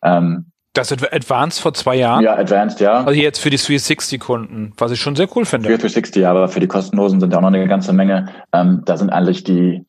[0.03, 2.25] Ähm, das Advanced vor zwei Jahren?
[2.25, 3.05] Ja, Advanced, ja.
[3.05, 5.69] Also jetzt für die 360-Kunden, was ich schon sehr cool finde.
[5.69, 8.29] Für 360, aber für die kostenlosen sind ja auch noch eine ganze Menge.
[8.55, 9.85] Ähm, da sind eigentlich die,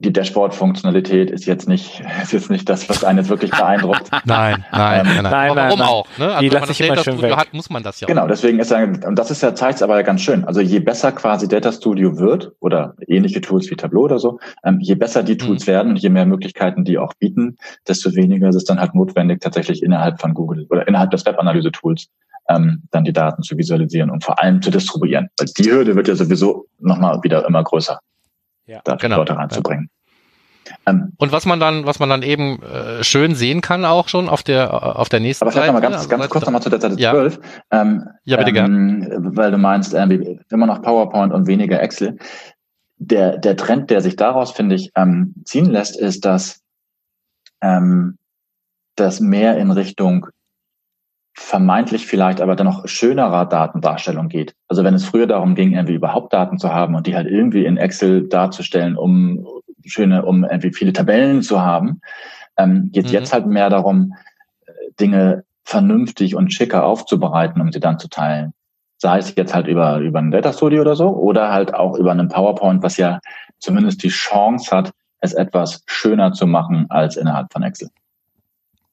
[0.00, 4.10] die Dashboard-Funktionalität ist jetzt nicht, ist jetzt nicht das, was einen jetzt wirklich beeindruckt.
[4.24, 5.56] nein, nein, ähm, nein, nein.
[5.56, 5.88] Warum nein.
[5.88, 6.06] auch?
[6.18, 6.26] Ne?
[6.26, 7.36] Also die wenn man das Data Studio weg.
[7.36, 8.06] hat, muss man das ja.
[8.06, 8.28] Genau, auch.
[8.28, 10.44] deswegen ist ja, und das ist ja zeigt aber ganz schön.
[10.44, 14.78] Also je besser quasi Data Studio wird oder ähnliche Tools wie Tableau oder so, ähm,
[14.80, 15.70] je besser die Tools mhm.
[15.70, 17.56] werden und je mehr Möglichkeiten die auch bieten,
[17.86, 22.06] desto weniger ist es dann halt notwendig, tatsächlich innerhalb von Google oder innerhalb des Webanalyse-Tools
[22.48, 25.28] ähm, dann die Daten zu visualisieren und vor allem zu distribuieren.
[25.38, 27.98] Weil die Hürde wird ja sowieso nochmal wieder immer größer
[28.68, 28.80] ja.
[28.84, 29.16] da genau.
[29.16, 29.90] Leute reinzubringen.
[30.86, 34.28] Ähm, und was man dann, was man dann eben äh, schön sehen kann auch schon
[34.28, 35.70] auf der auf der nächsten aber Seite.
[35.70, 37.12] Aber ganz, also, ganz kurz nochmal zu der Seite ja.
[37.12, 37.40] 12.
[37.70, 39.36] Ähm, ja, bitte ähm, gern.
[39.36, 42.18] Weil du meinst, äh, immer noch PowerPoint und weniger Excel.
[42.98, 46.60] Der, der Trend, der sich daraus, finde ich, ähm, ziehen lässt, ist, dass
[47.62, 48.18] ähm,
[48.96, 50.26] das mehr in Richtung
[51.48, 54.54] vermeintlich vielleicht aber dennoch schönerer Datendarstellung geht.
[54.68, 57.64] Also wenn es früher darum ging, irgendwie überhaupt Daten zu haben und die halt irgendwie
[57.64, 59.46] in Excel darzustellen, um
[59.86, 62.02] schöne, um irgendwie viele Tabellen zu haben,
[62.58, 63.12] ähm, geht mhm.
[63.12, 64.12] jetzt halt mehr darum,
[64.66, 68.52] äh, Dinge vernünftig und schicker aufzubereiten, um sie dann zu teilen.
[68.98, 72.10] Sei es jetzt halt über, über ein Data Studio oder so oder halt auch über
[72.10, 73.20] einen PowerPoint, was ja
[73.58, 74.90] zumindest die Chance hat,
[75.22, 77.88] es etwas schöner zu machen als innerhalb von Excel.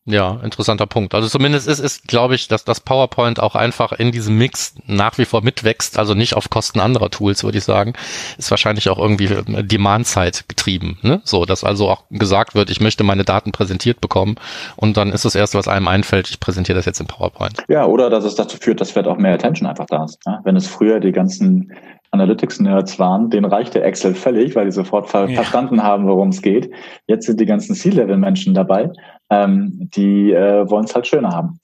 [0.07, 1.15] Ja, interessanter Punkt.
[1.15, 5.17] Also zumindest ist, ist glaube ich, dass das PowerPoint auch einfach in diesem Mix nach
[5.17, 7.93] wie vor mitwächst, also nicht auf Kosten anderer Tools, würde ich sagen.
[8.37, 10.99] Ist wahrscheinlich auch irgendwie äh, Demand-Zeit getrieben.
[11.01, 11.21] Ne?
[11.23, 14.35] So, dass also auch gesagt wird, ich möchte meine Daten präsentiert bekommen
[14.75, 17.63] und dann ist das erste, was einem einfällt, ich präsentiere das jetzt in PowerPoint.
[17.67, 20.23] Ja, oder dass es dazu führt, dass vielleicht auch mehr Attention einfach da ist.
[20.27, 20.39] Ne?
[20.43, 21.73] Wenn es früher die ganzen
[22.11, 25.35] Analytics-Nerds waren, denen reichte Excel völlig, weil die sofort ver ja.
[25.35, 26.71] verstanden haben, worum es geht.
[27.07, 28.91] Jetzt sind die ganzen C-Level-Menschen dabei,
[29.29, 31.59] ähm, die äh, wollen es halt schöner haben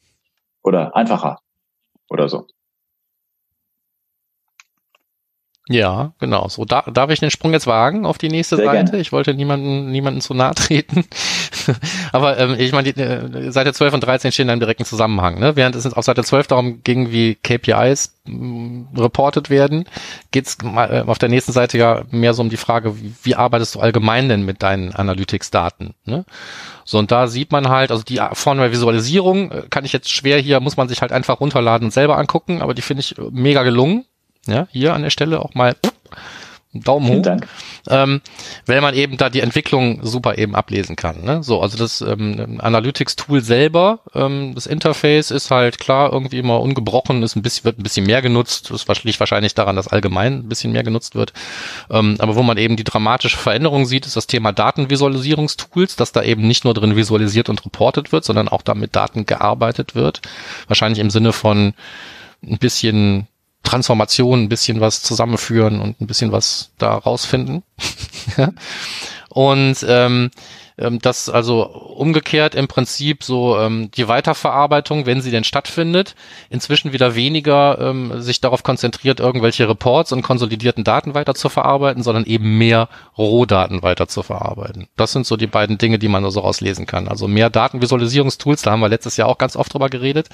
[0.63, 1.39] oder einfacher
[2.09, 2.47] oder so.
[5.71, 6.47] Ja, genau.
[6.49, 8.91] So, da, darf ich den Sprung jetzt wagen auf die nächste Sehr Seite?
[8.91, 9.01] gerne.
[9.01, 11.05] Ich wollte niemanden, niemanden zu nahe treten.
[12.11, 15.39] Aber ähm, ich meine, die, äh, Seite 12 und 13 stehen in einem direkten Zusammenhang.
[15.39, 15.55] Ne?
[15.55, 19.85] Während es auf Seite 12 darum ging, wie KPIs mh, reported werden,
[20.31, 23.75] geht's äh, auf der nächsten Seite ja mehr so um die Frage, wie, wie arbeitest
[23.75, 25.93] du allgemein denn mit deinen Analytics-Daten?
[26.05, 26.25] Ne?
[26.83, 30.11] So, und da sieht man halt, also die Form der Visualisierung äh, kann ich jetzt
[30.11, 33.17] schwer hier, muss man sich halt einfach runterladen und selber angucken, aber die finde ich
[33.17, 34.05] äh, mega gelungen.
[34.47, 35.75] Ja, hier an der Stelle auch mal
[36.73, 37.23] Daumen Vielen hoch.
[37.23, 37.47] Dank.
[37.89, 38.21] Ähm,
[38.65, 41.21] weil man eben da die Entwicklung super eben ablesen kann.
[41.23, 41.43] Ne?
[41.43, 47.23] So, also das ähm, Analytics-Tool selber, ähm, das Interface ist halt klar irgendwie immer ungebrochen,
[47.23, 48.71] ist ein bisschen, wird ein bisschen mehr genutzt.
[48.71, 51.33] Das liegt wahrscheinlich daran, dass allgemein ein bisschen mehr genutzt wird.
[51.89, 56.23] Ähm, aber wo man eben die dramatische Veränderung sieht, ist das Thema Datenvisualisierungstools, dass da
[56.23, 60.21] eben nicht nur drin visualisiert und reportet wird, sondern auch da mit Daten gearbeitet wird.
[60.67, 61.73] Wahrscheinlich im Sinne von
[62.43, 63.27] ein bisschen
[63.63, 67.63] Transformation, ein bisschen was zusammenführen und ein bisschen was da rausfinden.
[69.29, 70.31] Und ähm,
[70.81, 76.15] ähm, das also umgekehrt im Prinzip so ähm, die Weiterverarbeitung, wenn sie denn stattfindet,
[76.49, 82.03] inzwischen wieder weniger ähm, sich darauf konzentriert, irgendwelche Reports und konsolidierten Daten weiter zu verarbeiten,
[82.03, 84.87] sondern eben mehr Rohdaten weiter zu verarbeiten.
[84.97, 87.07] Das sind so die beiden Dinge, die man so rauslesen kann.
[87.07, 90.29] Also mehr Datenvisualisierungstools, da haben wir letztes Jahr auch ganz oft drüber geredet.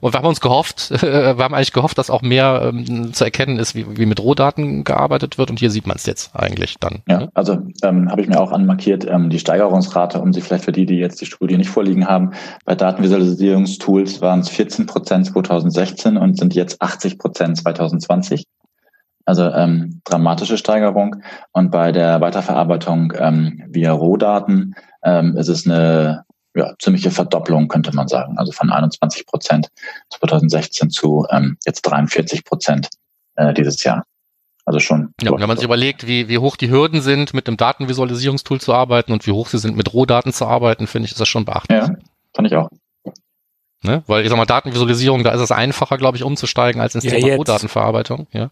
[0.00, 3.58] Und wir haben uns gehofft, wir haben eigentlich gehofft, dass auch mehr ähm, zu erkennen
[3.58, 5.50] ist, wie, wie mit Rohdaten gearbeitet wird.
[5.50, 6.91] Und hier sieht man es jetzt eigentlich dann.
[7.08, 7.30] Ja, ne?
[7.34, 10.86] also ähm, habe ich mir auch anmarkiert, ähm, die Steigerungsrate, um sie vielleicht für die,
[10.86, 12.32] die jetzt die Studie nicht vorliegen haben,
[12.64, 18.44] bei Datenvisualisierungstools waren es 14 Prozent 2016 und sind jetzt 80 Prozent 2020.
[19.24, 21.16] Also ähm, dramatische Steigerung.
[21.52, 24.74] Und bei der Weiterverarbeitung ähm, via Rohdaten
[25.04, 26.24] ähm, ist es eine
[26.54, 28.36] ja, ziemliche Verdopplung, könnte man sagen.
[28.38, 29.68] Also von 21 Prozent
[30.10, 32.88] 2016 zu ähm, jetzt 43 Prozent
[33.36, 34.04] äh, dieses Jahr.
[34.64, 35.12] Also schon.
[35.20, 38.72] Ja, wenn man sich überlegt, wie, wie hoch die Hürden sind, mit einem Datenvisualisierungstool zu
[38.72, 41.44] arbeiten und wie hoch sie sind, mit Rohdaten zu arbeiten, finde ich, ist das schon
[41.44, 41.80] beachtlich.
[41.80, 41.96] Ja,
[42.34, 42.68] fand ich auch.
[43.84, 44.04] Ne?
[44.06, 47.10] Weil ich sag mal, Datenvisualisierung, da ist es einfacher, glaube ich, umzusteigen als ins Ja,
[47.10, 47.38] Thema jetzt.
[47.38, 48.28] Rohdatenverarbeitung.
[48.32, 48.50] Ja,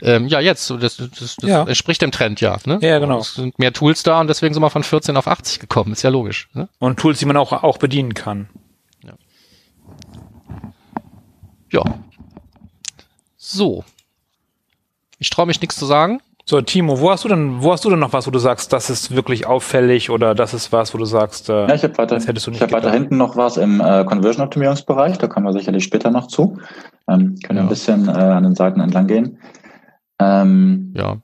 [0.00, 1.64] ähm, ja jetzt, das, das, das Ja.
[1.64, 2.56] entspricht dem Trend, ja.
[2.64, 2.78] Ne?
[2.80, 3.18] Ja, genau.
[3.18, 6.00] Es sind mehr Tools da und deswegen sind wir von 14 auf 80 gekommen, ist
[6.00, 6.48] ja logisch.
[6.54, 6.70] Ne?
[6.78, 8.48] Und Tools, die man auch, auch bedienen kann.
[11.70, 11.84] Ja.
[13.36, 13.84] So.
[15.20, 16.20] Ich traue mich nichts zu sagen.
[16.46, 18.72] So, Timo, wo hast du denn, wo hast du denn noch was, wo du sagst,
[18.72, 21.96] das ist wirklich auffällig oder das ist was, wo du sagst, äh, Ja, ich habe
[21.98, 25.28] weiter, das hättest du ich nicht hab weiter hinten noch was im äh, Conversion-Optimierungsbereich, da
[25.28, 26.58] kommen wir sicherlich später noch zu.
[27.08, 27.62] Ähm, können wir Ja.
[27.62, 29.38] ein bisschen äh, an den Seiten entlang gehen.
[30.18, 31.18] Ähm, Ja.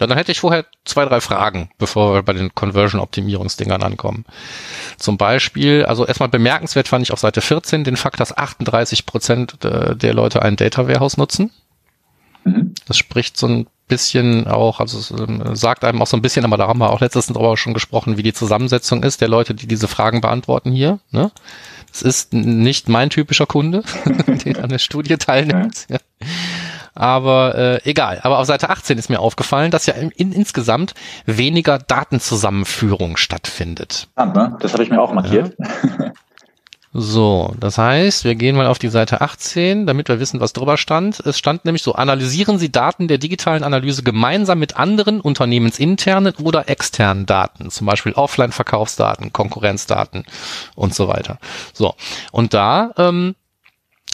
[0.00, 4.24] Ja, dann hätte ich vorher zwei, drei Fragen, bevor wir bei den Conversion-Optimierungsdingern ankommen.
[4.96, 9.64] Zum Beispiel, also erstmal bemerkenswert fand ich auf Seite 14 den Fakt, dass 38 Prozent
[9.64, 11.50] äh, der Leute ein Data Warehouse nutzen.
[12.88, 16.44] Das spricht so ein bisschen auch, also es ähm, sagt einem auch so ein bisschen,
[16.44, 19.54] aber da haben wir auch letztens drüber schon gesprochen, wie die Zusammensetzung ist der Leute,
[19.54, 20.98] die diese Fragen beantworten hier.
[21.10, 21.30] Ne?
[21.92, 23.82] Es ist nicht mein typischer Kunde,
[24.44, 25.86] der an der Studie teilnimmt.
[25.88, 25.98] Ja.
[26.94, 28.20] Aber äh, egal.
[28.22, 30.94] Aber auf Seite 18 ist mir aufgefallen, dass ja in, in, insgesamt
[31.26, 34.08] weniger Datenzusammenführung stattfindet.
[34.12, 34.56] Spannend, ne?
[34.60, 35.56] Das habe ich mir auch markiert.
[36.94, 40.78] So, das heißt, wir gehen mal auf die Seite 18, damit wir wissen, was drüber
[40.78, 41.20] stand.
[41.20, 46.70] Es stand nämlich so, analysieren Sie Daten der digitalen Analyse gemeinsam mit anderen unternehmensinternen oder
[46.70, 50.24] externen Daten, zum Beispiel Offline-Verkaufsdaten, Konkurrenzdaten
[50.76, 51.38] und so weiter.
[51.74, 51.94] So,
[52.32, 53.34] und da ähm,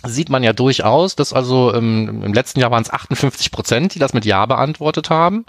[0.04, 4.00] sieht man ja durchaus, dass also ähm, im letzten Jahr waren es 58 Prozent, die
[4.00, 5.46] das mit Ja beantwortet haben.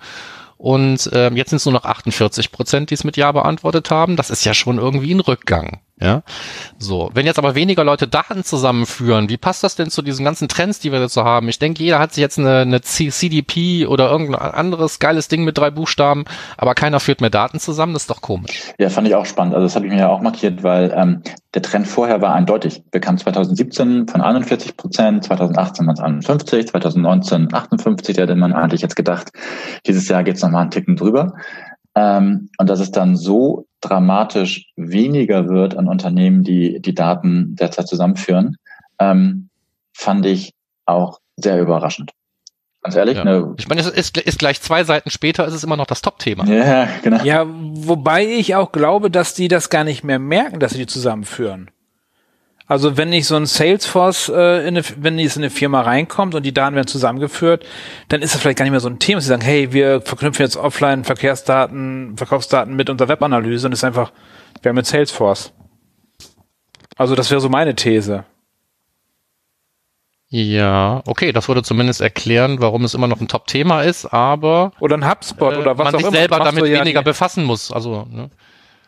[0.57, 4.15] Und ähm, jetzt sind es nur noch 48 Prozent, die es mit Ja beantwortet haben.
[4.15, 5.81] Das ist ja schon irgendwie ein Rückgang.
[5.97, 6.23] Ja,
[6.77, 7.09] so.
[7.13, 10.79] Wenn jetzt aber weniger Leute Daten zusammenführen, wie passt das denn zu diesen ganzen Trends,
[10.79, 11.47] die wir dazu haben?
[11.47, 15.57] Ich denke, jeder hat sich jetzt eine, eine CDP oder irgendein anderes geiles Ding mit
[15.57, 16.25] drei Buchstaben,
[16.57, 17.93] aber keiner führt mehr Daten zusammen.
[17.93, 18.73] Das ist doch komisch.
[18.77, 19.55] Ja, fand ich auch spannend.
[19.55, 21.21] Also das habe ich mir ja auch markiert, weil ähm,
[21.53, 22.83] der Trend vorher war eindeutig.
[22.91, 28.17] Wir kamen 2017 von 41 Prozent, 2018 waren es 51, 2019 58.
[28.17, 29.31] Da hätte man eigentlich jetzt gedacht,
[29.87, 31.35] dieses Jahr geht es nochmal einen Ticken drüber.
[31.95, 37.87] Ähm, und dass es dann so dramatisch weniger wird an Unternehmen, die die Daten derzeit
[37.87, 38.57] zusammenführen,
[38.99, 39.49] ähm,
[39.93, 40.53] fand ich
[40.85, 42.11] auch sehr überraschend.
[42.81, 43.23] Ganz ehrlich, Ja.
[43.23, 43.55] ne?
[43.57, 46.45] Ich meine, es ist, ist gleich zwei Seiten später, ist es immer noch das Top-Thema.
[46.45, 47.23] Ja, genau.
[47.23, 50.85] Ja, wobei ich auch glaube, dass die das gar nicht mehr merken, dass sie die
[50.85, 51.71] zusammenführen.
[52.67, 56.33] Also wenn nicht so ein Salesforce, äh, in eine, wenn es in eine Firma reinkommt
[56.33, 57.63] und die Daten werden zusammengeführt,
[58.07, 59.21] dann ist das vielleicht gar nicht mehr so ein Thema.
[59.21, 63.83] Sie sagen, hey, wir verknüpfen jetzt offline Verkehrsdaten, Verkaufsdaten mit unserer Webanalyse und es ist
[63.83, 64.11] einfach,
[64.63, 65.53] wir haben jetzt Salesforce.
[66.95, 68.25] Also das wäre so meine These.
[70.29, 74.97] Ja, okay, das würde zumindest erklären, warum es immer noch ein Top-Thema ist, aber oder
[74.97, 76.17] ein HubSpot äh, oder was man auch sich immer.
[76.17, 77.71] selber Machst damit du ja weniger befassen muss.
[77.71, 78.31] Also ne?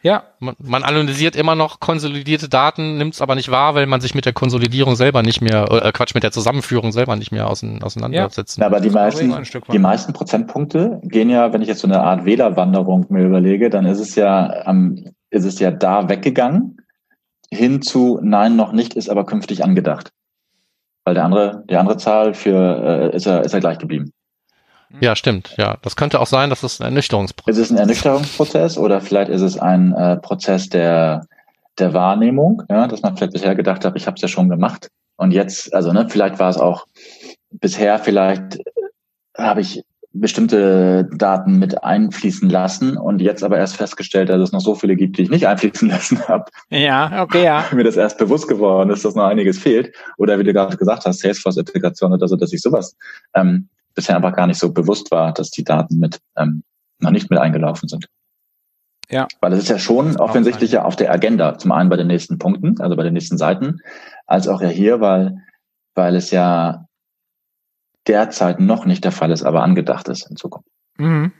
[0.07, 3.99] Ja, man, man analysiert immer noch konsolidierte Daten, nimmt es aber nicht wahr, weil man
[3.99, 7.49] sich mit der Konsolidierung selber nicht mehr, äh, Quatsch, mit der Zusammenführung selber nicht mehr
[7.49, 8.61] ausein, auseinandersetzen.
[8.61, 9.35] Ja, aber die meisten,
[9.69, 13.85] die meisten Prozentpunkte gehen ja, wenn ich jetzt so eine Art Wählerwanderung mir überlege, dann
[13.85, 16.77] ist es ja, ähm, ist es ja da weggegangen,
[17.51, 20.13] hin zu nein, noch nicht, ist aber künftig angedacht.
[21.03, 24.13] Weil der andere, die andere Zahl für äh, ist er, ist er gleich geblieben.
[25.01, 25.53] Ja, stimmt.
[25.57, 29.29] Ja, das könnte auch sein, dass es ein Ernüchterungsprozess Ist es ein Ernüchterungsprozess oder vielleicht
[29.29, 31.27] ist es ein äh, Prozess der,
[31.77, 34.89] der Wahrnehmung, ja, dass man vielleicht bisher gedacht hat, ich habe es ja schon gemacht.
[35.17, 36.85] Und jetzt, also ne, vielleicht war es auch
[37.51, 38.59] bisher, vielleicht
[39.37, 39.83] habe ich
[40.13, 44.95] bestimmte Daten mit einfließen lassen und jetzt aber erst festgestellt, dass es noch so viele
[44.95, 46.45] gibt, die ich nicht einfließen lassen habe.
[46.69, 47.65] ja, okay, ja.
[47.73, 49.93] Mir das erst bewusst geworden ist, dass noch einiges fehlt.
[50.17, 52.95] Oder wie du gerade gesagt hast, Salesforce-Integration oder so, dass ich sowas
[53.33, 56.63] ähm, bisher einfach gar nicht so bewusst war, dass die Daten mit ähm,
[56.99, 58.07] noch nicht mit eingelaufen sind.
[59.09, 59.27] Ja.
[59.41, 62.07] Weil es ist ja schon Auch offensichtlich ja auf der Agenda, zum einen bei den
[62.07, 63.79] nächsten Punkten, also bei den nächsten Seiten,
[64.27, 65.37] als auch ja hier, weil,
[65.95, 66.85] weil es ja
[68.05, 70.69] derzeit noch nicht der Fall ist, aber angedacht ist in Zukunft.
[70.97, 71.31] Mhm.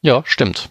[0.00, 0.70] Ja, stimmt.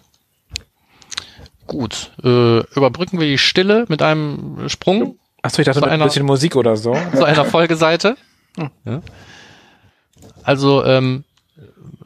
[1.66, 6.04] Gut, äh, überbrücken wir die Stille mit einem Sprung Achso, ich dachte mit ein einer-
[6.06, 6.96] bisschen Musik oder so.
[7.14, 8.16] zu einer Folgeseite.
[8.56, 8.70] Hm.
[8.86, 9.00] Ja.
[10.42, 11.24] Also ähm,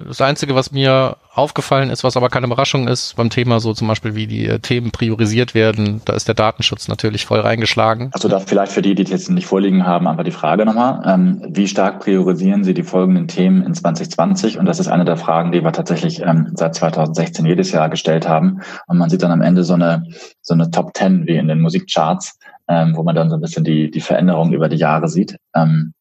[0.06, 3.86] das Einzige, was mir aufgefallen ist, was aber keine Überraschung ist, beim Thema so zum
[3.86, 8.10] Beispiel, wie die äh, Themen priorisiert werden, da ist der Datenschutz natürlich voll reingeschlagen.
[8.12, 11.02] Also da vielleicht für die, die es jetzt nicht vorliegen haben, einfach die Frage nochmal.
[11.06, 14.58] Ähm, wie stark priorisieren Sie die folgenden Themen in 2020?
[14.58, 18.28] Und das ist eine der Fragen, die wir tatsächlich ähm, seit 2016 jedes Jahr gestellt
[18.28, 18.60] haben.
[18.88, 20.06] Und man sieht dann am Ende so eine,
[20.42, 22.36] so eine Top 10 wie in den Musikcharts,
[22.68, 25.36] ähm, wo man dann so ein bisschen die, die Veränderung über die Jahre sieht.
[25.54, 25.94] Ähm,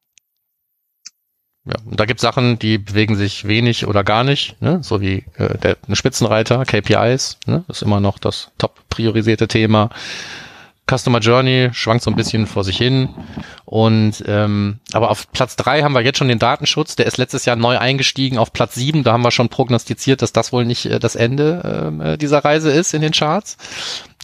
[1.66, 4.80] Ja, und da gibt Sachen, die bewegen sich wenig oder gar nicht, ne?
[4.82, 7.66] so wie äh, der Spitzenreiter, KPIs, ne?
[7.68, 9.90] ist immer noch das top priorisierte Thema.
[10.90, 13.10] Customer Journey schwankt so ein bisschen vor sich hin.
[13.66, 17.44] Und ähm, aber auf Platz drei haben wir jetzt schon den Datenschutz, der ist letztes
[17.44, 19.04] Jahr neu eingestiegen auf Platz sieben.
[19.04, 22.46] Da haben wir schon prognostiziert, dass das wohl nicht äh, das Ende ähm, äh, dieser
[22.46, 23.58] Reise ist in den Charts.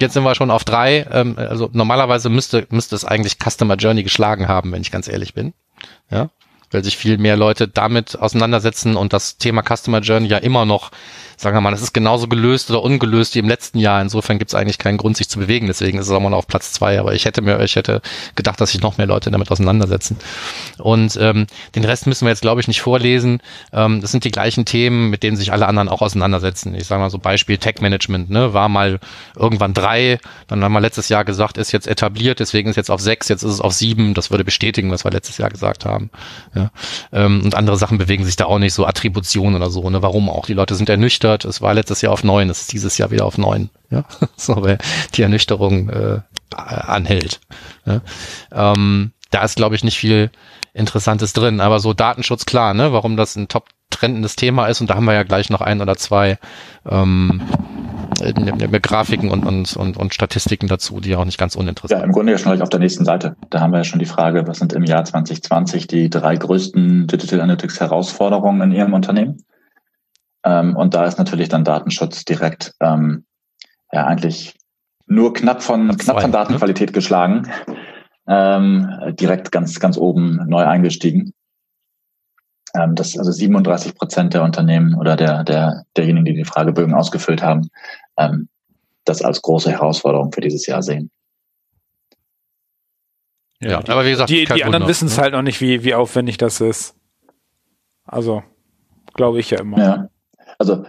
[0.04, 1.08] Jetzt sind wir schon auf drei.
[1.12, 5.34] Ähm, also normalerweise müsste, müsste es eigentlich Customer Journey geschlagen haben, wenn ich ganz ehrlich
[5.34, 5.54] bin.
[6.12, 6.30] Ja,
[6.72, 10.92] weil sich viel mehr Leute damit auseinandersetzen und das Thema Customer Journey ja immer noch,
[11.44, 14.02] sagen wir mal, das ist genauso gelöst oder ungelöst wie im letzten Jahr.
[14.02, 15.68] Insofern gibt es eigentlich keinen Grund, sich zu bewegen.
[15.68, 17.00] Deswegen ist es auch mal auf Platz zwei.
[17.00, 18.02] Aber ich hätte mir, ich hätte
[18.36, 20.18] gedacht, dass sich noch mehr Leute damit auseinandersetzen.
[20.78, 23.42] Und ähm, den Rest müssen wir jetzt, glaube ich, nicht vorlesen.
[23.72, 26.74] Ähm, das sind die gleichen Themen, mit denen sich alle anderen auch auseinandersetzen.
[26.76, 29.00] Ich sage mal so Beispiel Tech Management, ne, war mal
[29.36, 33.02] irgendwann drei, dann haben wir letztes Jahr gesagt, ist jetzt etabliert, deswegen ist jetzt auf
[33.02, 34.14] sechs, jetzt ist es auf sieben.
[34.14, 36.10] Das würde bestätigen, was wir letztes Jahr gesagt haben.
[36.56, 36.72] Ja.
[37.12, 39.90] Ähm, und andere Sachen bewegen sich da auch nicht, so Attribution oder so.
[39.90, 40.02] Ne?
[40.02, 40.46] Warum auch?
[40.46, 41.33] Die Leute sind ernüchtert.
[41.34, 43.70] Es war letztes Jahr auf neun, es ist dieses Jahr wieder auf neun.
[43.90, 44.06] Ja?
[44.36, 44.78] so, weil
[45.16, 46.20] die Ernüchterung äh,
[46.56, 47.42] anhält.
[47.86, 48.02] Ja?
[48.52, 50.32] Ähm, da ist, glaube ich, nicht viel
[50.74, 51.60] Interessantes drin.
[51.60, 52.94] Aber so Datenschutz, klar, ne?
[52.94, 54.82] warum das ein top trendendes Thema ist.
[54.82, 56.38] Und da haben wir ja gleich noch ein oder zwei
[56.90, 57.42] ähm,
[58.22, 62.12] äh, Grafiken und, und, und, und Statistiken dazu, die auch nicht ganz uninteressant ja, im
[62.12, 63.36] Grunde ja schon gleich auf der nächsten Seite.
[63.50, 67.08] Da haben wir ja schon die Frage, was sind im Jahr 2020 die drei größten
[67.08, 69.44] Digital Analytics Herausforderungen in Ihrem Unternehmen?
[70.44, 73.26] Ähm, und da ist natürlich dann Datenschutz direkt ähm,
[73.92, 74.56] ja eigentlich
[75.06, 76.38] nur knapp von Platz knapp zwei, von ne?
[76.38, 77.50] Datenqualität geschlagen.
[78.28, 78.90] Ähm,
[79.20, 81.34] direkt ganz ganz oben neu eingestiegen.
[82.74, 87.44] Ähm, das also 37 Prozent der Unternehmen oder der der derjenigen, die die Fragebögen ausgefüllt
[87.44, 87.70] haben,
[88.18, 88.48] ähm,
[89.06, 91.12] das als große Herausforderung für dieses Jahr sehen.
[93.60, 95.24] Ja, aber wie gesagt, Die, die anderen wissen es ne?
[95.24, 96.96] halt noch nicht, wie, wie aufwendig das ist.
[98.06, 98.44] Also,
[99.14, 99.78] glaube ich ja immer.
[99.78, 100.10] Ja.
[100.64, 100.86] Also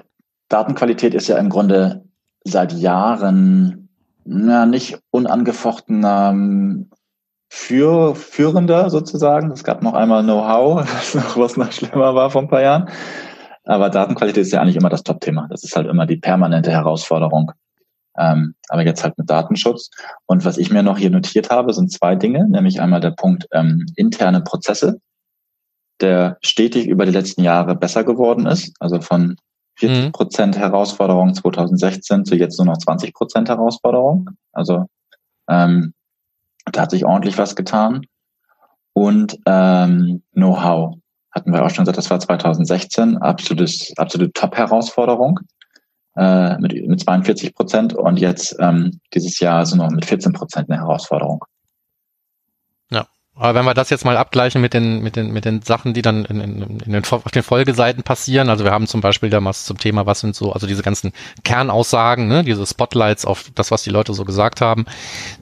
[0.49, 2.05] Datenqualität ist ja im Grunde
[2.45, 3.89] seit Jahren
[4.25, 6.91] na, nicht unangefochten ähm,
[7.49, 9.51] für Führender sozusagen.
[9.51, 10.85] Es gab noch einmal Know-how,
[11.37, 12.89] was noch, schlimmer war vor ein paar Jahren.
[13.64, 15.49] Aber Datenqualität ist ja eigentlich immer das Top-Thema.
[15.51, 17.51] Das ist halt immer die permanente Herausforderung.
[18.16, 19.91] Ähm, aber jetzt halt mit Datenschutz.
[20.27, 23.49] Und was ich mir noch hier notiert habe, sind zwei Dinge, nämlich einmal der Punkt
[23.51, 25.01] ähm, interne Prozesse,
[26.01, 29.37] der stetig über die letzten Jahre besser geworden ist, also von
[29.77, 34.31] 40 Prozent Herausforderung 2016 zu jetzt nur noch 20 Prozent Herausforderung.
[34.53, 34.87] Also
[35.49, 35.95] ähm,
[36.72, 38.07] da hat sich ordentlich was getan.
[38.93, 40.95] Und ähm, Know-how
[41.33, 45.41] hatten wir auch schon gesagt, das war 2016 absolutes, absolute Top-Herausforderung.
[46.16, 50.70] äh, mit, mit 42 Prozent und jetzt ähm, dieses Jahr sind wir mit 14 Prozent
[50.70, 51.45] eine Herausforderung.
[53.37, 56.03] Aber wenn wir das jetzt mal abgleichen mit den, mit den, mit den Sachen, die
[56.03, 59.64] dann in, in, in den, auf den Folgeseiten passieren, also wir haben zum Beispiel damals
[59.64, 61.12] zum Thema, was sind so, also diese ganzen
[61.43, 64.87] Kernaussagen, ne, diese Spotlights auf das, was die Leute so gesagt haben,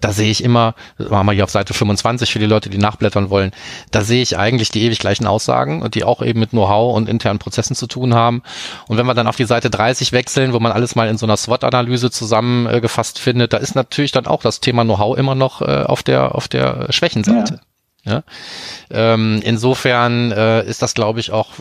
[0.01, 3.29] da sehe ich immer, machen wir hier auf Seite 25 für die Leute, die nachblättern
[3.29, 3.51] wollen,
[3.91, 7.11] da sehe ich eigentlich die ewig gleichen Aussagen und die auch eben mit Know-how und
[7.11, 8.43] internen Prozessen zu tun haben.
[8.89, 11.27] Und wenn wir dann auf die Seite 30 wechseln, wo man alles mal in so
[11.27, 15.83] einer SWOT-Analyse zusammengefasst findet, da ist natürlich dann auch das Thema Know-how immer noch äh,
[15.83, 17.55] auf der, auf der Schwächenseite.
[17.57, 17.61] Ja.
[18.05, 18.23] Ja?
[18.91, 21.53] Ähm, insofern äh, ist das, glaube ich, auch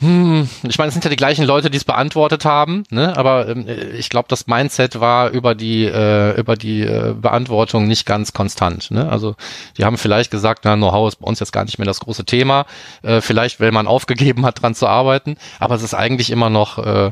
[0.00, 3.14] hm, ich meine, es sind ja die gleichen Leute, die es beantwortet haben, ne?
[3.18, 3.66] aber ähm,
[3.98, 8.90] ich glaube, das Mindset war über die äh, über die äh, Beantwortung nicht ganz konstant.
[8.90, 9.10] Ne?
[9.10, 9.36] Also
[9.76, 12.24] die haben vielleicht gesagt, na, Know-how ist bei uns jetzt gar nicht mehr das große
[12.24, 12.64] Thema,
[13.02, 16.78] äh, vielleicht, weil man aufgegeben hat, dran zu arbeiten, aber es ist eigentlich immer noch
[16.78, 17.10] äh,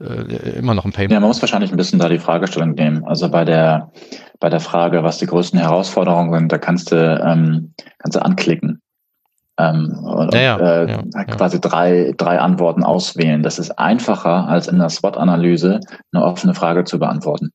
[0.00, 1.12] äh, immer noch ein Payment.
[1.12, 3.04] Ja, man muss wahrscheinlich ein bisschen da die Fragestellung nehmen.
[3.04, 3.92] Also bei der
[4.38, 8.80] bei der Frage, was die größten Herausforderungen sind, da kannst du ähm, kannst du anklicken
[9.60, 13.42] ähm, und, ja, ja, äh, ja, quasi drei, drei Antworten auswählen.
[13.42, 15.80] Das ist einfacher, als in der SWOT-Analyse
[16.12, 17.50] eine offene Frage zu beantworten.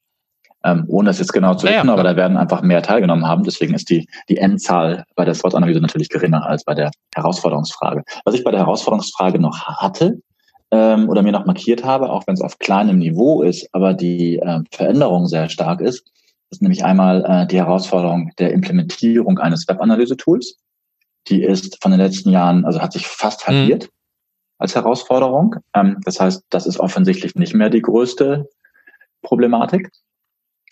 [0.63, 3.43] Ähm, ohne es jetzt genau zu wissen, aber da werden einfach mehr teilgenommen haben.
[3.43, 8.03] Deswegen ist die, die Endzahl bei der SWOT-Analyse natürlich geringer als bei der Herausforderungsfrage.
[8.23, 10.19] Was ich bei der Herausforderungsfrage noch hatte,
[10.71, 14.37] ähm, oder mir noch markiert habe, auch wenn es auf kleinem Niveau ist, aber die
[14.37, 16.03] äh, Veränderung sehr stark ist,
[16.49, 20.57] ist nämlich einmal äh, die Herausforderung der Implementierung eines Web-Analyse-Tools
[21.27, 23.53] die ist von den letzten Jahren, also hat sich fast mhm.
[23.53, 23.89] halbiert mhm.
[24.59, 25.55] als Herausforderung.
[25.73, 28.49] Ähm, das heißt, das ist offensichtlich nicht mehr die größte
[29.21, 29.89] Problematik.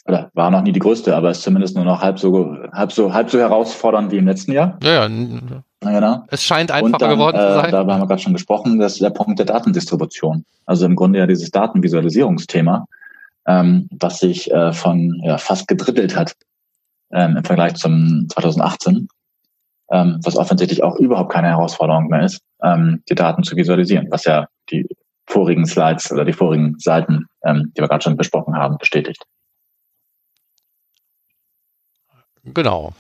[0.06, 3.14] Oder war noch nie die größte, aber ist zumindest nur noch halb so, halb so,
[3.14, 4.78] halb so herausfordernd wie im letzten Jahr.
[4.84, 5.62] Ja, ja.
[5.80, 6.24] Genau.
[6.28, 7.66] Es scheint einfacher dann, geworden zu äh, sein.
[7.66, 10.46] Äh, darüber haben wir gerade schon gesprochen, das ist der Punkt der Datendistribution.
[10.66, 12.86] Also im Grunde ja dieses Datenvisualisierungsthema,
[13.48, 16.36] ähm, was sich äh, von ja, fast gedrittelt hat
[17.12, 19.08] ähm, im Vergleich zum 2018
[19.94, 24.26] ähm, was offensichtlich auch überhaupt keine Herausforderung mehr ist, ähm, die Daten zu visualisieren, was
[24.26, 24.88] ja die
[25.28, 29.24] vorigen Slides oder die vorigen Seiten, ähm, die wir gerade schon besprochen haben, bestätigt.
[32.44, 32.94] Genau.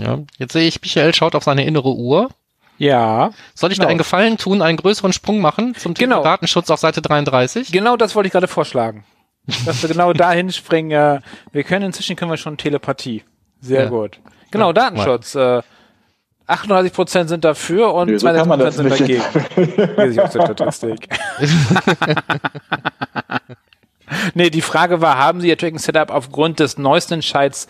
[0.00, 2.30] Ja, jetzt sehe ich, Michael schaut auf seine innere Uhr.
[2.78, 3.30] Ja.
[3.54, 3.86] Soll ich genau.
[3.86, 6.24] dir einen Gefallen tun, einen größeren Sprung machen zum Thema genau.
[6.24, 7.70] Datenschutz auf Seite 33?
[7.70, 9.04] Genau das wollte ich gerade vorschlagen.
[9.64, 11.22] Dass wir genau dahin springen.
[11.52, 13.24] Wir können inzwischen können wir schon Telepathie.
[13.60, 13.88] Sehr ja.
[13.88, 14.20] gut.
[14.56, 15.34] Genau, Datenschutz.
[15.34, 15.62] Äh,
[16.46, 19.22] 38 Prozent sind dafür und nee, so 62 sind dagegen.
[19.96, 21.08] Lese ich aus der Statistik.
[24.34, 27.66] nee, die Frage war, haben Sie Ihr Tracking Setup aufgrund des neuesten Entscheids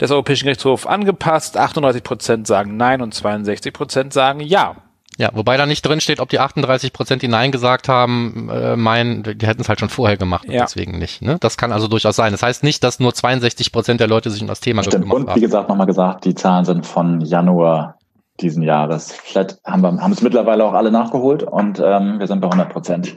[0.00, 1.56] des Europäischen Gerichtshofs angepasst?
[1.56, 4.76] 38 Prozent sagen nein und 62 Prozent sagen ja.
[5.18, 8.76] Ja, wobei da nicht drin steht, ob die 38 Prozent, die Nein gesagt haben, äh,
[8.76, 10.62] meinen, die hätten es halt schon vorher gemacht und ja.
[10.62, 11.22] deswegen nicht.
[11.22, 11.38] Ne?
[11.40, 12.32] Das kann also durchaus sein.
[12.32, 15.04] Das heißt nicht, dass nur 62 Prozent der Leute sich um das Thema Stimmt.
[15.04, 15.34] gekümmert und, haben.
[15.34, 17.96] Und wie gesagt, nochmal gesagt, die Zahlen sind von Januar
[18.40, 19.12] diesen Jahres.
[19.12, 22.68] Vielleicht haben wir haben es mittlerweile auch alle nachgeholt und ähm, wir sind bei 100
[22.68, 23.16] Prozent.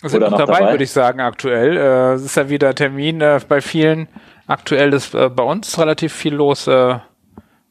[0.00, 1.76] Wir sind noch dabei, dabei, würde ich sagen, aktuell.
[1.76, 4.08] Äh, es ist ja wieder Termin äh, bei vielen.
[4.46, 6.66] Aktuell ist äh, bei uns relativ viel los.
[6.66, 6.98] Äh,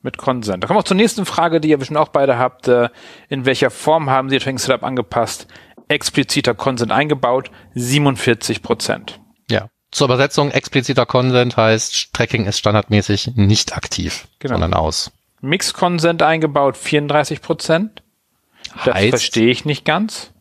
[0.07, 0.63] mit Consent.
[0.63, 2.69] Da kommen wir auch zur nächsten Frage, die ihr bestimmt auch beide habt.
[2.69, 2.87] Äh,
[3.27, 5.47] in welcher Form haben Sie Ihr Tracking Setup angepasst?
[5.89, 9.19] Expliziter Consent eingebaut, 47 Prozent.
[9.51, 9.67] Ja.
[9.91, 14.53] Zur Übersetzung, expliziter Consent heißt, Tracking ist standardmäßig nicht aktiv, genau.
[14.55, 15.11] sondern aus.
[15.41, 18.01] Mixed Consent eingebaut, 34 Prozent.
[18.85, 20.31] Das heißt, verstehe ich nicht ganz.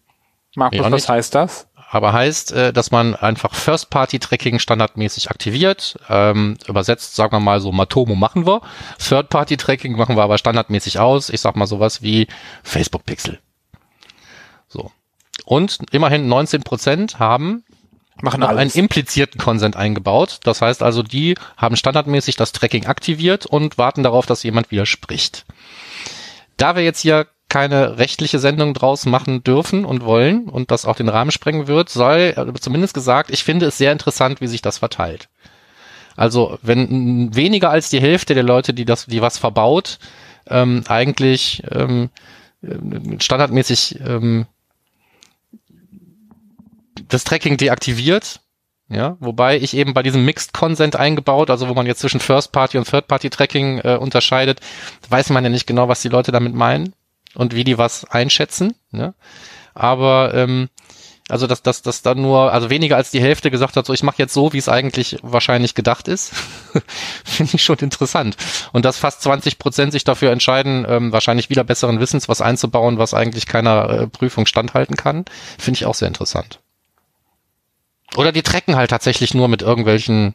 [0.55, 1.66] Markus, was heißt das?
[1.89, 5.99] Aber heißt, äh, dass man einfach First-Party-Tracking standardmäßig aktiviert.
[6.09, 8.61] Ähm, übersetzt, sagen wir mal so, Matomo machen wir.
[8.99, 11.31] Third-Party-Tracking machen wir aber standardmäßig aus.
[11.31, 12.27] Ich sag mal sowas wie
[12.63, 13.39] Facebook-Pixel.
[14.69, 14.91] So.
[15.45, 17.65] Und immerhin 19 Prozent haben
[18.23, 20.41] machen noch einen implizierten Consent eingebaut.
[20.45, 25.45] Das heißt also, die haben standardmäßig das Tracking aktiviert und warten darauf, dass jemand widerspricht.
[26.57, 30.97] Da wir jetzt hier keine rechtliche Sendung draus machen dürfen und wollen und das auch
[30.97, 34.79] den Rahmen sprengen wird, sei zumindest gesagt, ich finde es sehr interessant, wie sich das
[34.79, 35.29] verteilt.
[36.17, 39.99] Also wenn weniger als die Hälfte der Leute, die das, die was verbaut,
[40.49, 42.11] ähm, eigentlich ähm,
[43.19, 44.47] standardmäßig ähm,
[47.09, 48.41] das Tracking deaktiviert,
[48.89, 52.53] ja, wobei ich eben bei diesem Mixed Consent eingebaut, also wo man jetzt zwischen First
[52.53, 54.61] Party und Third Party Tracking äh, unterscheidet,
[55.11, 56.95] weiß man ja nicht genau, was die Leute damit meinen
[57.37, 58.75] und wie die was einschätzen.
[58.91, 59.15] Ne?
[59.75, 60.69] Aber ähm,
[61.29, 64.03] also dass dass dass dann nur, also weniger als die Hälfte gesagt hat, so ich
[64.03, 66.33] mache jetzt so, wie es eigentlich wahrscheinlich gedacht ist,
[67.25, 68.37] finde ich schon interessant.
[68.73, 72.99] Und dass fast 20 Prozent sich dafür entscheiden, ähm, wahrscheinlich wieder besseren Wissens was einzubauen,
[72.99, 75.25] was eigentlich keiner äh, Prüfung standhalten kann,
[75.59, 76.61] finde ich auch sehr interessant.
[78.15, 80.35] Oder die trecken halt tatsächlich nur mit irgendwelchen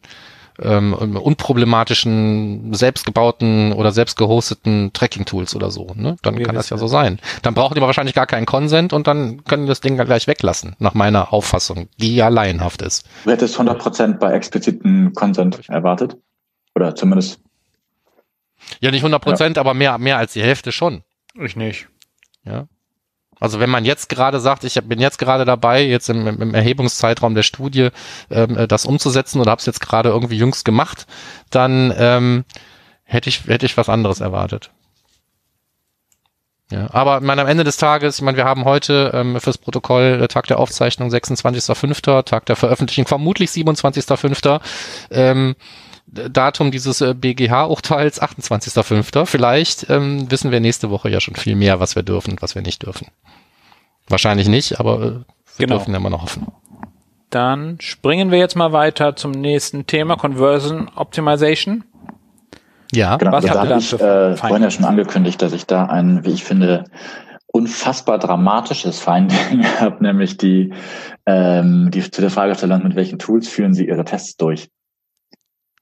[0.59, 5.93] ähm, unproblematischen, selbstgebauten oder selbst gehosteten Tracking-Tools oder so.
[5.95, 6.17] Ne?
[6.21, 7.19] Dann Wie kann das ja so sein.
[7.41, 10.27] Dann brauchen die aber wahrscheinlich gar keinen Consent und dann können die das Ding gleich
[10.27, 13.05] weglassen, nach meiner Auffassung, die ja laienhaft ist.
[13.23, 16.17] Du hättest 100% bei expliziten Consent erwartet?
[16.75, 17.39] Oder zumindest?
[18.79, 19.59] Ja, nicht 100%, ja.
[19.59, 21.03] aber mehr, mehr als die Hälfte schon.
[21.35, 21.87] Ich nicht.
[22.45, 22.67] Ja.
[23.41, 27.33] Also wenn man jetzt gerade sagt, ich bin jetzt gerade dabei, jetzt im, im Erhebungszeitraum
[27.33, 27.89] der Studie
[28.29, 31.07] ähm, äh, das umzusetzen oder habe es jetzt gerade irgendwie jüngst gemacht,
[31.49, 32.45] dann ähm,
[33.03, 34.69] hätte ich hätte ich was anderes erwartet.
[36.71, 39.57] Ja, aber ich meine, am Ende des Tages, ich meine, wir haben heute ähm, fürs
[39.57, 44.61] Protokoll äh, Tag der Aufzeichnung 26.05., Tag der Veröffentlichung vermutlich 27.05.
[45.09, 45.55] Ähm,
[46.07, 49.25] Datum dieses äh, BGH-Urteils 28.05.
[49.25, 52.55] Vielleicht ähm, wissen wir nächste Woche ja schon viel mehr, was wir dürfen und was
[52.55, 53.07] wir nicht dürfen.
[54.07, 55.11] Wahrscheinlich nicht, aber äh,
[55.57, 55.77] wir genau.
[55.77, 56.47] dürfen immer noch hoffen.
[57.29, 61.85] Dann springen wir jetzt mal weiter zum nächsten Thema, Conversion Optimization.
[62.93, 65.85] Ja, genau, was habt ihr da ich äh, vorhin ja schon angekündigt, dass ich da
[65.85, 66.83] ein, wie ich finde,
[67.47, 70.73] unfassbar dramatisches Finding habe, nämlich die,
[71.25, 74.69] ähm, die zu der Fragestellung, mit welchen Tools führen Sie Ihre Tests durch?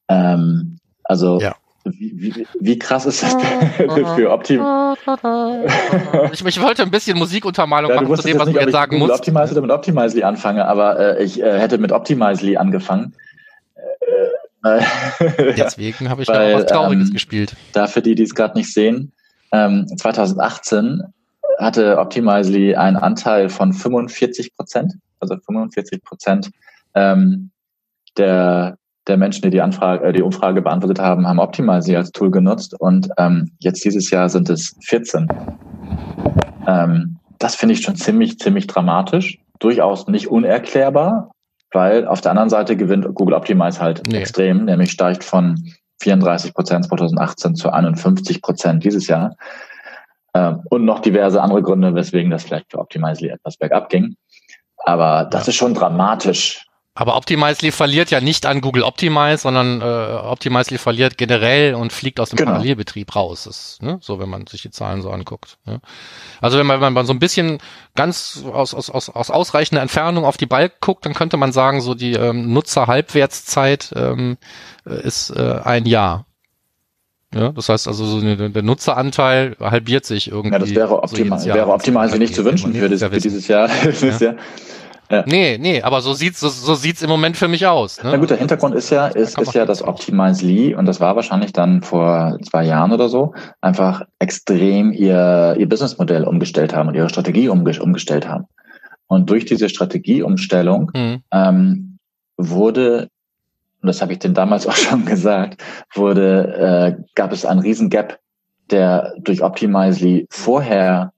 [0.09, 1.55] Ähm, also ja.
[1.85, 3.33] Wie, wie, wie krass ist das
[4.15, 4.61] für Optim?
[6.33, 8.97] ich, ich wollte ein bisschen Musikuntermalung ja, machen zu dem, was nicht, du jetzt sagen
[8.97, 9.13] musst.
[9.13, 13.15] Optimize oder mit Optimizely anfange, aber äh, ich äh, hätte mit Optimizely angefangen.
[14.63, 14.81] Äh,
[15.57, 17.55] Deswegen habe ich weil, ja was Trauriges ähm, gespielt.
[17.71, 19.13] Dafür die, die es gerade nicht sehen,
[19.53, 21.01] ähm, 2018
[21.59, 26.51] hatte Optimizely einen Anteil von 45 Prozent, also 45 Prozent
[26.93, 27.51] ähm,
[28.17, 28.77] der
[29.09, 32.79] der Menschen, die die, Anfrage, äh, die Umfrage beantwortet haben, haben Optimize als Tool genutzt
[32.79, 35.27] und ähm, jetzt dieses Jahr sind es 14.
[36.67, 39.39] Ähm, das finde ich schon ziemlich, ziemlich dramatisch.
[39.59, 41.31] Durchaus nicht unerklärbar,
[41.71, 44.17] weil auf der anderen Seite gewinnt Google Optimize halt nee.
[44.17, 49.35] extrem, nämlich steigt von 34 Prozent 2018 zu 51 Prozent dieses Jahr.
[50.33, 54.15] Ähm, und noch diverse andere Gründe, weswegen das vielleicht für Optimizely etwas bergab ging.
[54.77, 55.49] Aber das ja.
[55.49, 56.65] ist schon dramatisch,
[56.99, 62.19] aber Optimizely verliert ja nicht an Google Optimize, sondern äh, Optimizely verliert generell und fliegt
[62.19, 62.51] aus dem genau.
[62.51, 63.45] Parallelbetrieb raus.
[63.45, 63.99] Das, ne?
[64.01, 65.59] So, wenn man sich die Zahlen so anguckt.
[65.65, 65.79] Ja.
[66.41, 67.59] Also wenn man, wenn man so ein bisschen
[67.95, 71.79] ganz aus, aus, aus, aus ausreichender Entfernung auf die Balk guckt, dann könnte man sagen,
[71.79, 74.35] so die ähm, Nutzer-Halbwertszeit ähm,
[74.83, 76.25] ist äh, ein Jahr.
[77.33, 80.51] Ja, das heißt also, so eine, der Nutzeranteil halbiert sich irgendwie.
[80.51, 83.69] Ja, das wäre optimal, so wäre optimal nicht zu wünschen für, das, für dieses Jahr.
[84.19, 84.35] ja.
[85.11, 85.23] Ja.
[85.25, 88.03] Nee, nee, aber so sieht's so, so sieht's im Moment für mich aus.
[88.03, 88.11] Ne?
[88.11, 91.51] Na gut, der Hintergrund ist ja, ist, ist ja, dass Optimizely, und das war wahrscheinlich
[91.51, 97.09] dann vor zwei Jahren oder so, einfach extrem ihr, ihr Businessmodell umgestellt haben und ihre
[97.09, 98.45] Strategie umge umgestellt haben.
[99.07, 101.23] Und durch diese Strategieumstellung mhm.
[101.31, 101.97] ähm,
[102.37, 103.09] wurde,
[103.81, 105.63] und das habe ich denn damals auch schon gesagt,
[105.95, 108.19] wurde, äh, gab es einen riesen Gap,
[108.69, 111.13] der durch Optimizely vorher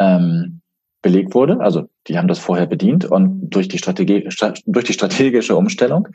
[0.00, 0.60] ähm,
[1.02, 1.60] belegt wurde.
[1.60, 4.28] Also die haben das vorher bedient und durch die, Strategie,
[4.66, 6.08] durch die strategische Umstellung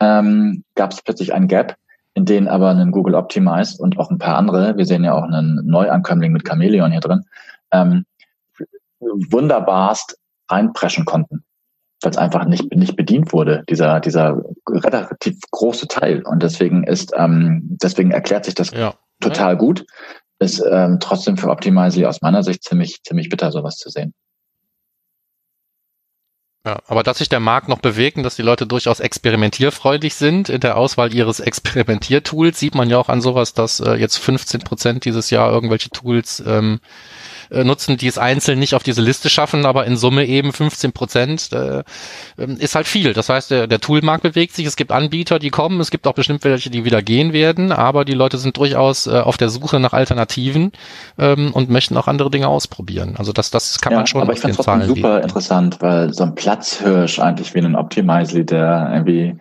[0.00, 1.76] ähm, gab es plötzlich ein Gap,
[2.14, 5.24] in den aber ein Google Optimize und auch ein paar andere, wir sehen ja auch
[5.24, 7.24] einen Neuankömmling mit Chameleon hier drin,
[7.72, 8.06] ähm,
[9.00, 10.16] wunderbarst
[10.48, 11.44] reinpreschen konnten,
[12.02, 16.22] weil es einfach nicht, nicht bedient wurde, dieser, dieser relativ große Teil.
[16.22, 18.94] Und deswegen ist, ähm, deswegen erklärt sich das ja.
[19.20, 19.84] total gut.
[20.38, 24.12] Ist ähm, trotzdem für Optimizely aus meiner Sicht ziemlich, ziemlich bitter, sowas zu sehen.
[26.66, 30.48] Ja, aber dass sich der Markt noch bewegt und dass die Leute durchaus experimentierfreudig sind
[30.48, 34.60] in der Auswahl ihres Experimentiertools, sieht man ja auch an sowas, dass äh, jetzt 15
[34.62, 36.80] Prozent dieses Jahr irgendwelche Tools ähm,
[37.50, 40.92] äh, nutzen, die es einzeln nicht auf diese Liste schaffen, aber in Summe eben 15
[40.92, 41.82] Prozent äh,
[42.38, 43.12] ähm, ist halt viel.
[43.12, 46.14] Das heißt, der, der Toolmarkt bewegt sich, es gibt Anbieter, die kommen, es gibt auch
[46.14, 49.80] bestimmt welche, die wieder gehen werden, aber die Leute sind durchaus äh, auf der Suche
[49.80, 50.72] nach Alternativen
[51.18, 53.14] ähm, und möchten auch andere Dinge ausprobieren.
[53.18, 55.22] Also das, das kann ja, man schon aber ich finde es super liegen.
[55.22, 59.36] interessant, weil so ein Platzhirsch eigentlich wie ein Optimizely, der irgendwie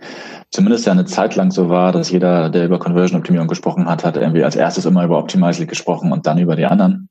[0.54, 4.04] zumindest ja eine Zeit lang so war, dass jeder, der über Conversion Optimierung gesprochen hat,
[4.04, 7.10] hat irgendwie als erstes immer über Optimizely gesprochen und dann über die anderen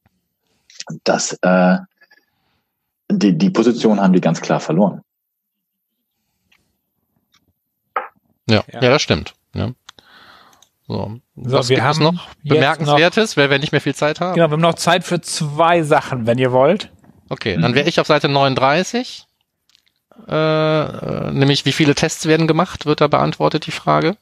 [1.04, 1.78] dass äh,
[3.10, 5.02] die, die Position haben die ganz klar verloren.
[8.48, 9.34] Ja, ja, ja das stimmt.
[9.54, 9.72] Ja.
[10.88, 11.20] So.
[11.36, 14.34] so Was wir haben noch Bemerkenswertes, weil wir nicht mehr viel Zeit haben?
[14.34, 16.90] Genau, wir haben noch Zeit für zwei Sachen, wenn ihr wollt.
[17.28, 19.26] Okay, dann wäre ich auf Seite 39.
[20.28, 24.16] Äh, äh, nämlich, wie viele Tests werden gemacht, wird da beantwortet, die Frage.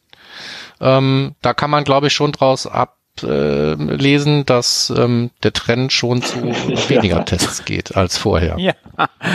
[0.80, 6.22] Ähm, da kann man, glaube ich, schon draus ab ablesen, dass ähm, der Trend schon
[6.22, 6.42] zu
[6.88, 8.58] weniger Tests geht als vorher.
[8.58, 8.74] Ja,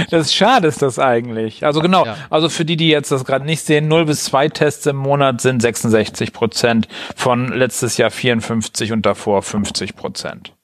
[0.09, 1.65] das ist schade ist das eigentlich.
[1.65, 2.17] Also genau, ja.
[2.29, 5.41] also für die, die jetzt das gerade nicht sehen, 0 bis 2 Tests im Monat
[5.41, 10.54] sind 66 Prozent von letztes Jahr 54 und davor 50 Prozent.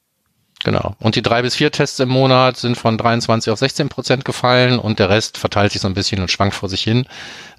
[0.63, 0.95] Genau.
[0.99, 4.77] Und die drei bis vier Tests im Monat sind von 23 auf 16 Prozent gefallen
[4.77, 7.07] und der Rest verteilt sich so ein bisschen und schwankt vor sich hin.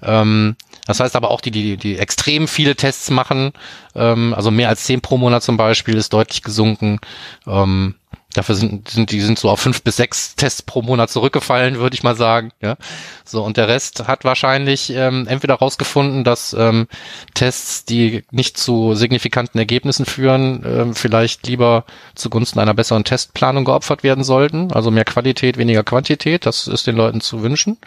[0.01, 3.51] Ähm, das heißt aber auch die, die, die extrem viele Tests machen,
[3.95, 6.99] ähm, also mehr als zehn pro Monat zum Beispiel, ist deutlich gesunken.
[7.45, 7.95] Ähm,
[8.33, 11.95] Dafür sind, sind die sind so auf fünf bis sechs Tests pro Monat zurückgefallen, würde
[11.95, 12.51] ich mal sagen.
[12.61, 12.77] Ja,
[13.25, 16.87] so und der Rest hat wahrscheinlich ähm, entweder herausgefunden, dass ähm,
[17.33, 24.03] Tests, die nicht zu signifikanten Ergebnissen führen, ähm, vielleicht lieber zugunsten einer besseren Testplanung geopfert
[24.03, 24.71] werden sollten.
[24.73, 26.45] Also mehr Qualität, weniger Quantität.
[26.45, 27.77] Das ist den Leuten zu wünschen.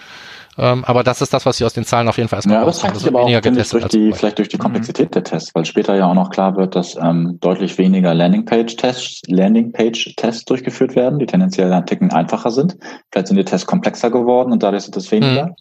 [0.58, 2.64] Ähm, aber das ist das, was sie aus den Zahlen auf jeden Fall erstmal Ja,
[2.64, 4.62] das zeigt sich aber auch, finde ich, durch die, vielleicht durch die mhm.
[4.62, 5.12] Komplexität mhm.
[5.12, 10.46] der Tests, weil später ja auch noch klar wird, dass ähm, deutlich weniger Landingpage-Tests Landingpage-Tests
[10.46, 12.76] durchgeführt werden, die tendenziell ein Ticken einfacher sind.
[13.10, 15.46] Vielleicht sind die Tests komplexer geworden und dadurch sind es weniger.
[15.46, 15.54] Mhm.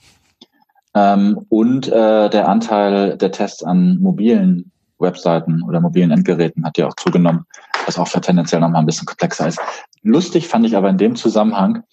[0.96, 6.88] Ähm, und äh, der Anteil der Tests an mobilen Webseiten oder mobilen Endgeräten hat ja
[6.88, 7.46] auch zugenommen,
[7.86, 9.60] was auch für tendenziell nochmal ein bisschen komplexer ist.
[10.04, 11.84] Lustig fand ich aber in dem Zusammenhang,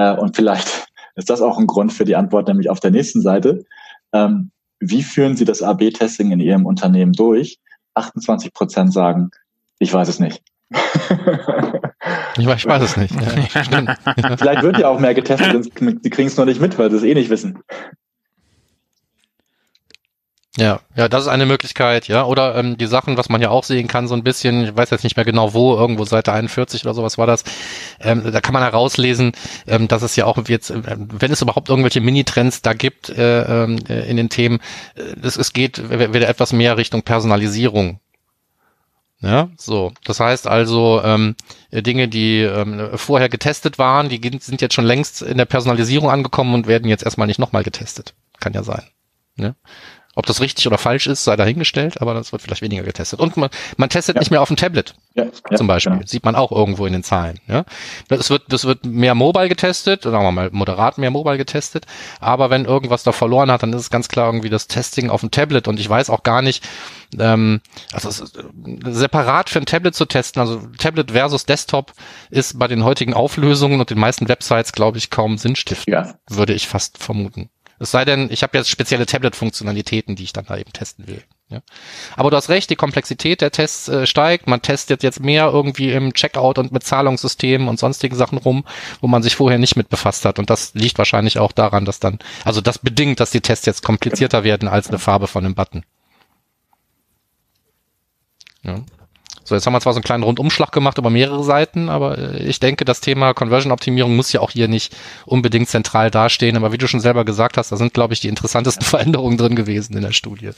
[0.00, 0.86] äh, und vielleicht
[1.16, 3.64] ist das auch ein Grund für die Antwort, nämlich auf der nächsten Seite.
[4.12, 4.50] Ähm,
[4.80, 7.58] wie führen Sie das AB-Testing in Ihrem Unternehmen durch?
[7.94, 9.30] 28 Prozent sagen,
[9.78, 10.42] ich weiß es nicht.
[10.70, 13.14] ich, weiß, ich weiß es nicht.
[13.54, 16.96] Ja, Vielleicht wird ja auch mehr getestet, die kriegen es noch nicht mit, weil sie
[16.96, 17.58] es eh nicht wissen.
[20.56, 22.24] Ja, ja, das ist eine Möglichkeit, ja.
[22.24, 24.90] Oder ähm, die Sachen, was man ja auch sehen kann, so ein bisschen, ich weiß
[24.90, 27.44] jetzt nicht mehr genau wo, irgendwo Seite 41 oder sowas war das,
[28.00, 29.30] ähm, da kann man herauslesen,
[29.68, 33.64] ähm, dass es ja auch jetzt, äh, wenn es überhaupt irgendwelche Mini-Trends da gibt äh,
[33.64, 34.58] ähm, äh, in den Themen,
[34.96, 38.00] äh, es, es geht wieder etwas mehr Richtung Personalisierung.
[39.22, 39.92] Ja, so.
[40.04, 41.36] Das heißt also, ähm,
[41.70, 46.54] Dinge, die ähm, vorher getestet waren, die sind jetzt schon längst in der Personalisierung angekommen
[46.54, 48.14] und werden jetzt erstmal nicht nochmal getestet.
[48.40, 48.82] Kann ja sein.
[49.36, 49.54] Ne?
[50.20, 53.20] Ob das richtig oder falsch ist, sei dahingestellt, aber das wird vielleicht weniger getestet.
[53.20, 53.48] Und man,
[53.78, 54.20] man testet ja.
[54.20, 54.94] nicht mehr auf dem Tablet.
[55.14, 55.24] Ja,
[55.56, 55.94] zum Beispiel.
[55.94, 56.06] Genau.
[56.06, 57.40] Sieht man auch irgendwo in den Zahlen.
[57.48, 57.64] Ja?
[58.08, 61.86] Das wird, das wird mehr mobile getestet, sagen wir mal moderat mehr mobile getestet.
[62.20, 65.20] Aber wenn irgendwas da verloren hat, dann ist es ganz klar irgendwie das Testing auf
[65.20, 65.68] dem Tablet.
[65.68, 66.68] Und ich weiß auch gar nicht,
[67.18, 67.62] ähm,
[67.92, 68.42] also äh,
[68.92, 71.94] separat für ein Tablet zu testen, also Tablet versus Desktop
[72.28, 76.14] ist bei den heutigen Auflösungen und den meisten Websites, glaube ich, kaum sinnstiftend, ja.
[76.28, 77.48] würde ich fast vermuten.
[77.80, 81.24] Es sei denn, ich habe jetzt spezielle Tablet-Funktionalitäten, die ich dann da eben testen will.
[81.48, 81.62] Ja.
[82.14, 84.46] Aber du hast recht, die Komplexität der Tests äh, steigt.
[84.46, 88.66] Man testet jetzt mehr irgendwie im Checkout und mit Zahlungssystemen und sonstigen Sachen rum,
[89.00, 90.38] wo man sich vorher nicht mit befasst hat.
[90.38, 93.82] Und das liegt wahrscheinlich auch daran, dass dann, also das bedingt, dass die Tests jetzt
[93.82, 95.82] komplizierter werden als eine Farbe von einem Button.
[98.62, 98.80] Ja.
[99.50, 102.44] So, jetzt haben wir zwar so einen kleinen Rundumschlag gemacht über mehrere Seiten, aber äh,
[102.44, 104.96] ich denke, das Thema Conversion-Optimierung muss ja auch hier nicht
[105.26, 106.56] unbedingt zentral dastehen.
[106.56, 109.56] Aber wie du schon selber gesagt hast, da sind, glaube ich, die interessantesten Veränderungen drin
[109.56, 110.50] gewesen in der Studie.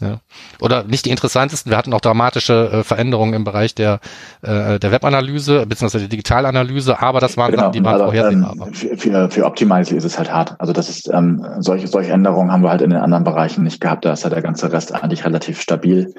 [0.00, 0.18] Ja.
[0.60, 4.00] Oder nicht die interessantesten, wir hatten auch dramatische äh, Veränderungen im Bereich der,
[4.42, 6.00] äh, der Webanalyse bzw.
[6.00, 7.64] der Digitalanalyse, aber das waren genau.
[7.64, 8.54] Sachen, die waren also, vorhersehbar.
[8.66, 10.56] Ähm, für, für, für Optimize ist es halt hart.
[10.58, 13.80] Also das ist ähm, solche, solche Änderungen haben wir halt in den anderen Bereichen nicht
[13.80, 14.04] gehabt.
[14.04, 16.12] Da ist ja der ganze Rest eigentlich relativ stabil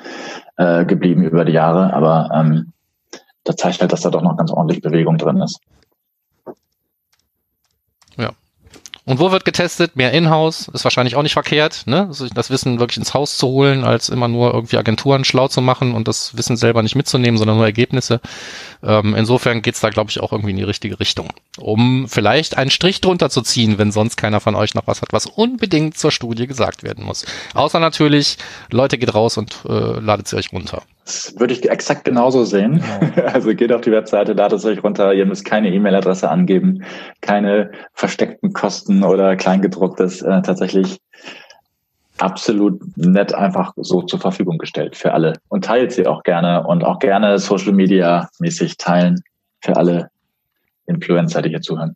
[0.55, 2.71] äh, geblieben über die Jahre, aber ähm,
[3.43, 5.59] da zeigt halt, dass da doch noch ganz ordentlich Bewegung drin ist.
[9.07, 9.95] Und wo wird getestet?
[9.95, 12.09] Mehr in-house, ist wahrscheinlich auch nicht verkehrt, ne?
[12.33, 15.93] das Wissen wirklich ins Haus zu holen, als immer nur irgendwie Agenturen schlau zu machen
[15.93, 18.19] und das Wissen selber nicht mitzunehmen, sondern nur Ergebnisse.
[18.81, 21.29] Ähm, insofern geht's da, glaube ich, auch irgendwie in die richtige Richtung.
[21.59, 25.13] Um vielleicht einen Strich drunter zu ziehen, wenn sonst keiner von euch noch was hat,
[25.13, 27.27] was unbedingt zur Studie gesagt werden muss.
[27.53, 28.37] Außer natürlich,
[28.71, 30.81] Leute, geht raus und äh, ladet sie euch runter.
[31.05, 32.81] Das würde ich exakt genauso sehen.
[32.99, 33.27] Genau.
[33.33, 35.13] Also geht auf die Webseite, ladet es euch runter.
[35.13, 36.83] Ihr müsst keine E-Mail-Adresse angeben,
[37.21, 40.21] keine versteckten Kosten oder Kleingedrucktes.
[40.21, 40.99] Äh, tatsächlich
[42.17, 45.33] absolut nett einfach so zur Verfügung gestellt für alle.
[45.49, 49.21] Und teilt sie auch gerne und auch gerne Social Media mäßig teilen
[49.61, 50.09] für alle
[50.87, 51.95] Influencer, die hier zuhören.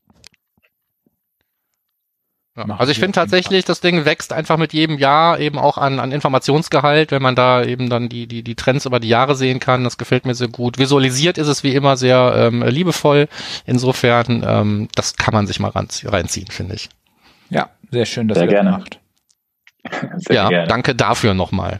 [2.67, 6.11] Also ich finde tatsächlich, das Ding wächst einfach mit jedem Jahr eben auch an, an
[6.11, 9.83] Informationsgehalt, wenn man da eben dann die, die, die Trends über die Jahre sehen kann.
[9.83, 10.77] Das gefällt mir sehr gut.
[10.77, 13.27] Visualisiert ist es wie immer sehr ähm, liebevoll.
[13.65, 16.89] Insofern, ähm, das kann man sich mal reinziehen, finde ich.
[17.49, 18.71] Ja, sehr schön, dass sehr ihr gerne.
[18.71, 18.99] das macht.
[20.17, 20.67] Sehr ja, gerne.
[20.67, 21.79] danke dafür nochmal.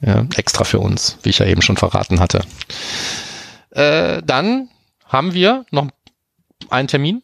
[0.00, 2.40] Ja, extra für uns, wie ich ja eben schon verraten hatte.
[3.70, 4.70] Äh, dann
[5.04, 5.88] haben wir noch
[6.70, 7.22] einen Termin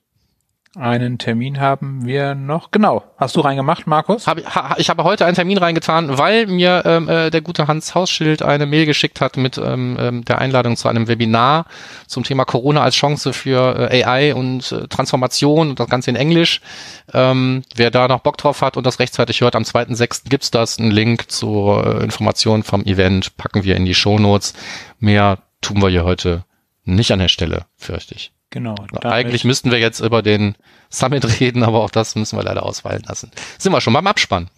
[0.76, 2.72] Einen Termin haben wir noch.
[2.72, 3.04] Genau.
[3.16, 4.26] Hast du reingemacht, Markus?
[4.26, 7.94] Hab, ha, ich habe heute einen Termin reingetan, weil mir ähm, äh, der gute Hans
[7.94, 11.66] Hausschild eine Mail geschickt hat mit ähm, ähm, der Einladung zu einem Webinar
[12.08, 16.16] zum Thema Corona als Chance für äh, AI und äh, Transformation und das Ganze in
[16.16, 16.60] Englisch.
[17.12, 20.28] Ähm, wer da noch Bock drauf hat und das rechtzeitig hört, am 2.6.
[20.28, 20.80] gibt's das.
[20.80, 24.54] Einen Link zur äh, Information vom Event packen wir in die Shownotes.
[24.98, 26.44] Mehr tun wir hier heute
[26.84, 28.33] nicht an der Stelle, fürchte ich.
[28.54, 28.76] Genau.
[29.02, 30.54] Eigentlich müssten wir jetzt über den
[30.88, 33.32] Summit reden, aber auch das müssen wir leider ausfallen lassen.
[33.58, 34.48] Sind wir schon beim Abspann.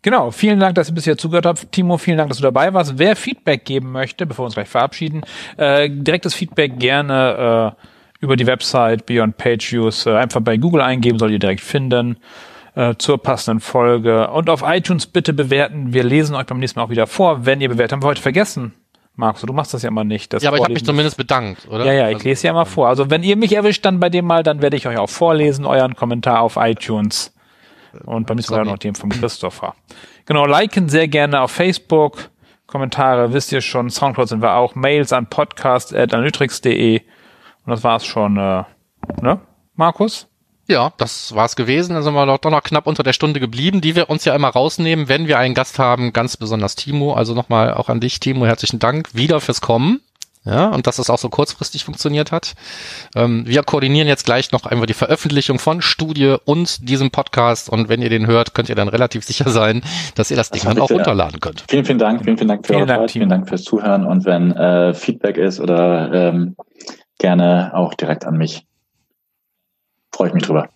[0.00, 1.70] Genau, vielen Dank, dass ihr bisher zugehört habt.
[1.70, 2.96] Timo, vielen Dank, dass du dabei warst.
[2.96, 5.24] Wer Feedback geben möchte, bevor wir uns gleich verabschieden,
[5.58, 10.80] äh, direktes Feedback gerne äh, über die Website Beyond Page Views äh, einfach bei Google
[10.80, 12.16] eingeben, soll ihr direkt finden
[12.76, 14.30] äh, zur passenden Folge.
[14.30, 15.92] Und auf iTunes bitte bewerten.
[15.92, 17.92] Wir lesen euch beim nächsten Mal auch wieder vor, wenn ihr bewertet.
[17.92, 18.72] Haben wir heute vergessen.
[19.18, 20.32] Markus, du machst das ja immer nicht.
[20.32, 21.84] ja, aber ich habe mich zumindest bedankt, oder?
[21.84, 22.86] Ja, ja, ich also, lese ja immer vor.
[22.86, 25.66] Also wenn ihr mich erwischt dann bei dem Mal, dann werde ich euch auch vorlesen,
[25.66, 27.34] euren Kommentar auf iTunes.
[28.04, 29.74] Und beim nächsten Mal noch den vom Christopher.
[30.24, 32.30] Genau, liken sehr gerne auf Facebook.
[32.68, 33.90] Kommentare wisst ihr schon.
[33.90, 34.76] Soundcloud sind wir auch.
[34.76, 37.00] Mails an podcast.analytrix.de.
[37.00, 38.62] Und das war's schon, äh,
[39.20, 39.40] ne?
[39.74, 40.28] Markus?
[40.70, 41.94] Ja, das war's gewesen.
[41.94, 44.48] Dann sind wir doch noch knapp unter der Stunde geblieben, die wir uns ja immer
[44.48, 47.14] rausnehmen, wenn wir einen Gast haben, ganz besonders Timo.
[47.14, 50.02] Also nochmal auch an dich, Timo, herzlichen Dank wieder fürs Kommen.
[50.44, 52.54] Ja, und dass es auch so kurzfristig funktioniert hat.
[53.14, 57.68] Ähm, wir koordinieren jetzt gleich noch einmal die Veröffentlichung von Studie und diesem Podcast.
[57.68, 59.82] Und wenn ihr den hört, könnt ihr dann relativ sicher sein,
[60.14, 61.64] dass ihr das, das Ding dann auch runterladen könnt.
[61.68, 62.24] Vielen, vielen Dank.
[62.24, 63.10] Vielen, vielen Dank für vielen eure Dank, Zeit.
[63.10, 64.06] Vielen Dank fürs Zuhören.
[64.06, 66.56] Und wenn äh, Feedback ist oder ähm,
[67.18, 68.67] gerne auch direkt an mich.
[70.12, 70.68] Freue ich mich drüber.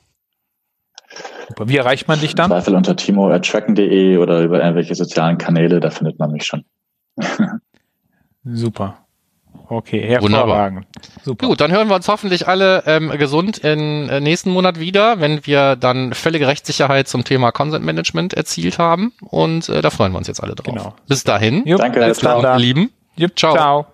[1.49, 1.69] Super.
[1.69, 2.51] Wie erreicht man dich dann?
[2.51, 6.65] Zweifel unter timo.tracken.de oder über irgendwelche sozialen Kanäle, da findet man mich schon.
[8.45, 8.99] Super.
[9.69, 10.87] Okay, hervorragend.
[11.23, 11.47] Super.
[11.47, 15.47] Gut, dann hören wir uns hoffentlich alle ähm, gesund im äh, nächsten Monat wieder, wenn
[15.47, 19.13] wir dann völlige Rechtssicherheit zum Thema Consent Management erzielt haben.
[19.21, 20.75] Und äh, da freuen wir uns jetzt alle drauf.
[20.75, 20.95] Genau.
[21.09, 21.67] Bis dahin.
[21.67, 22.91] Jupp, Danke, bis dann, lieben.
[23.17, 23.55] Jupp, ciao.
[23.55, 23.87] ciao.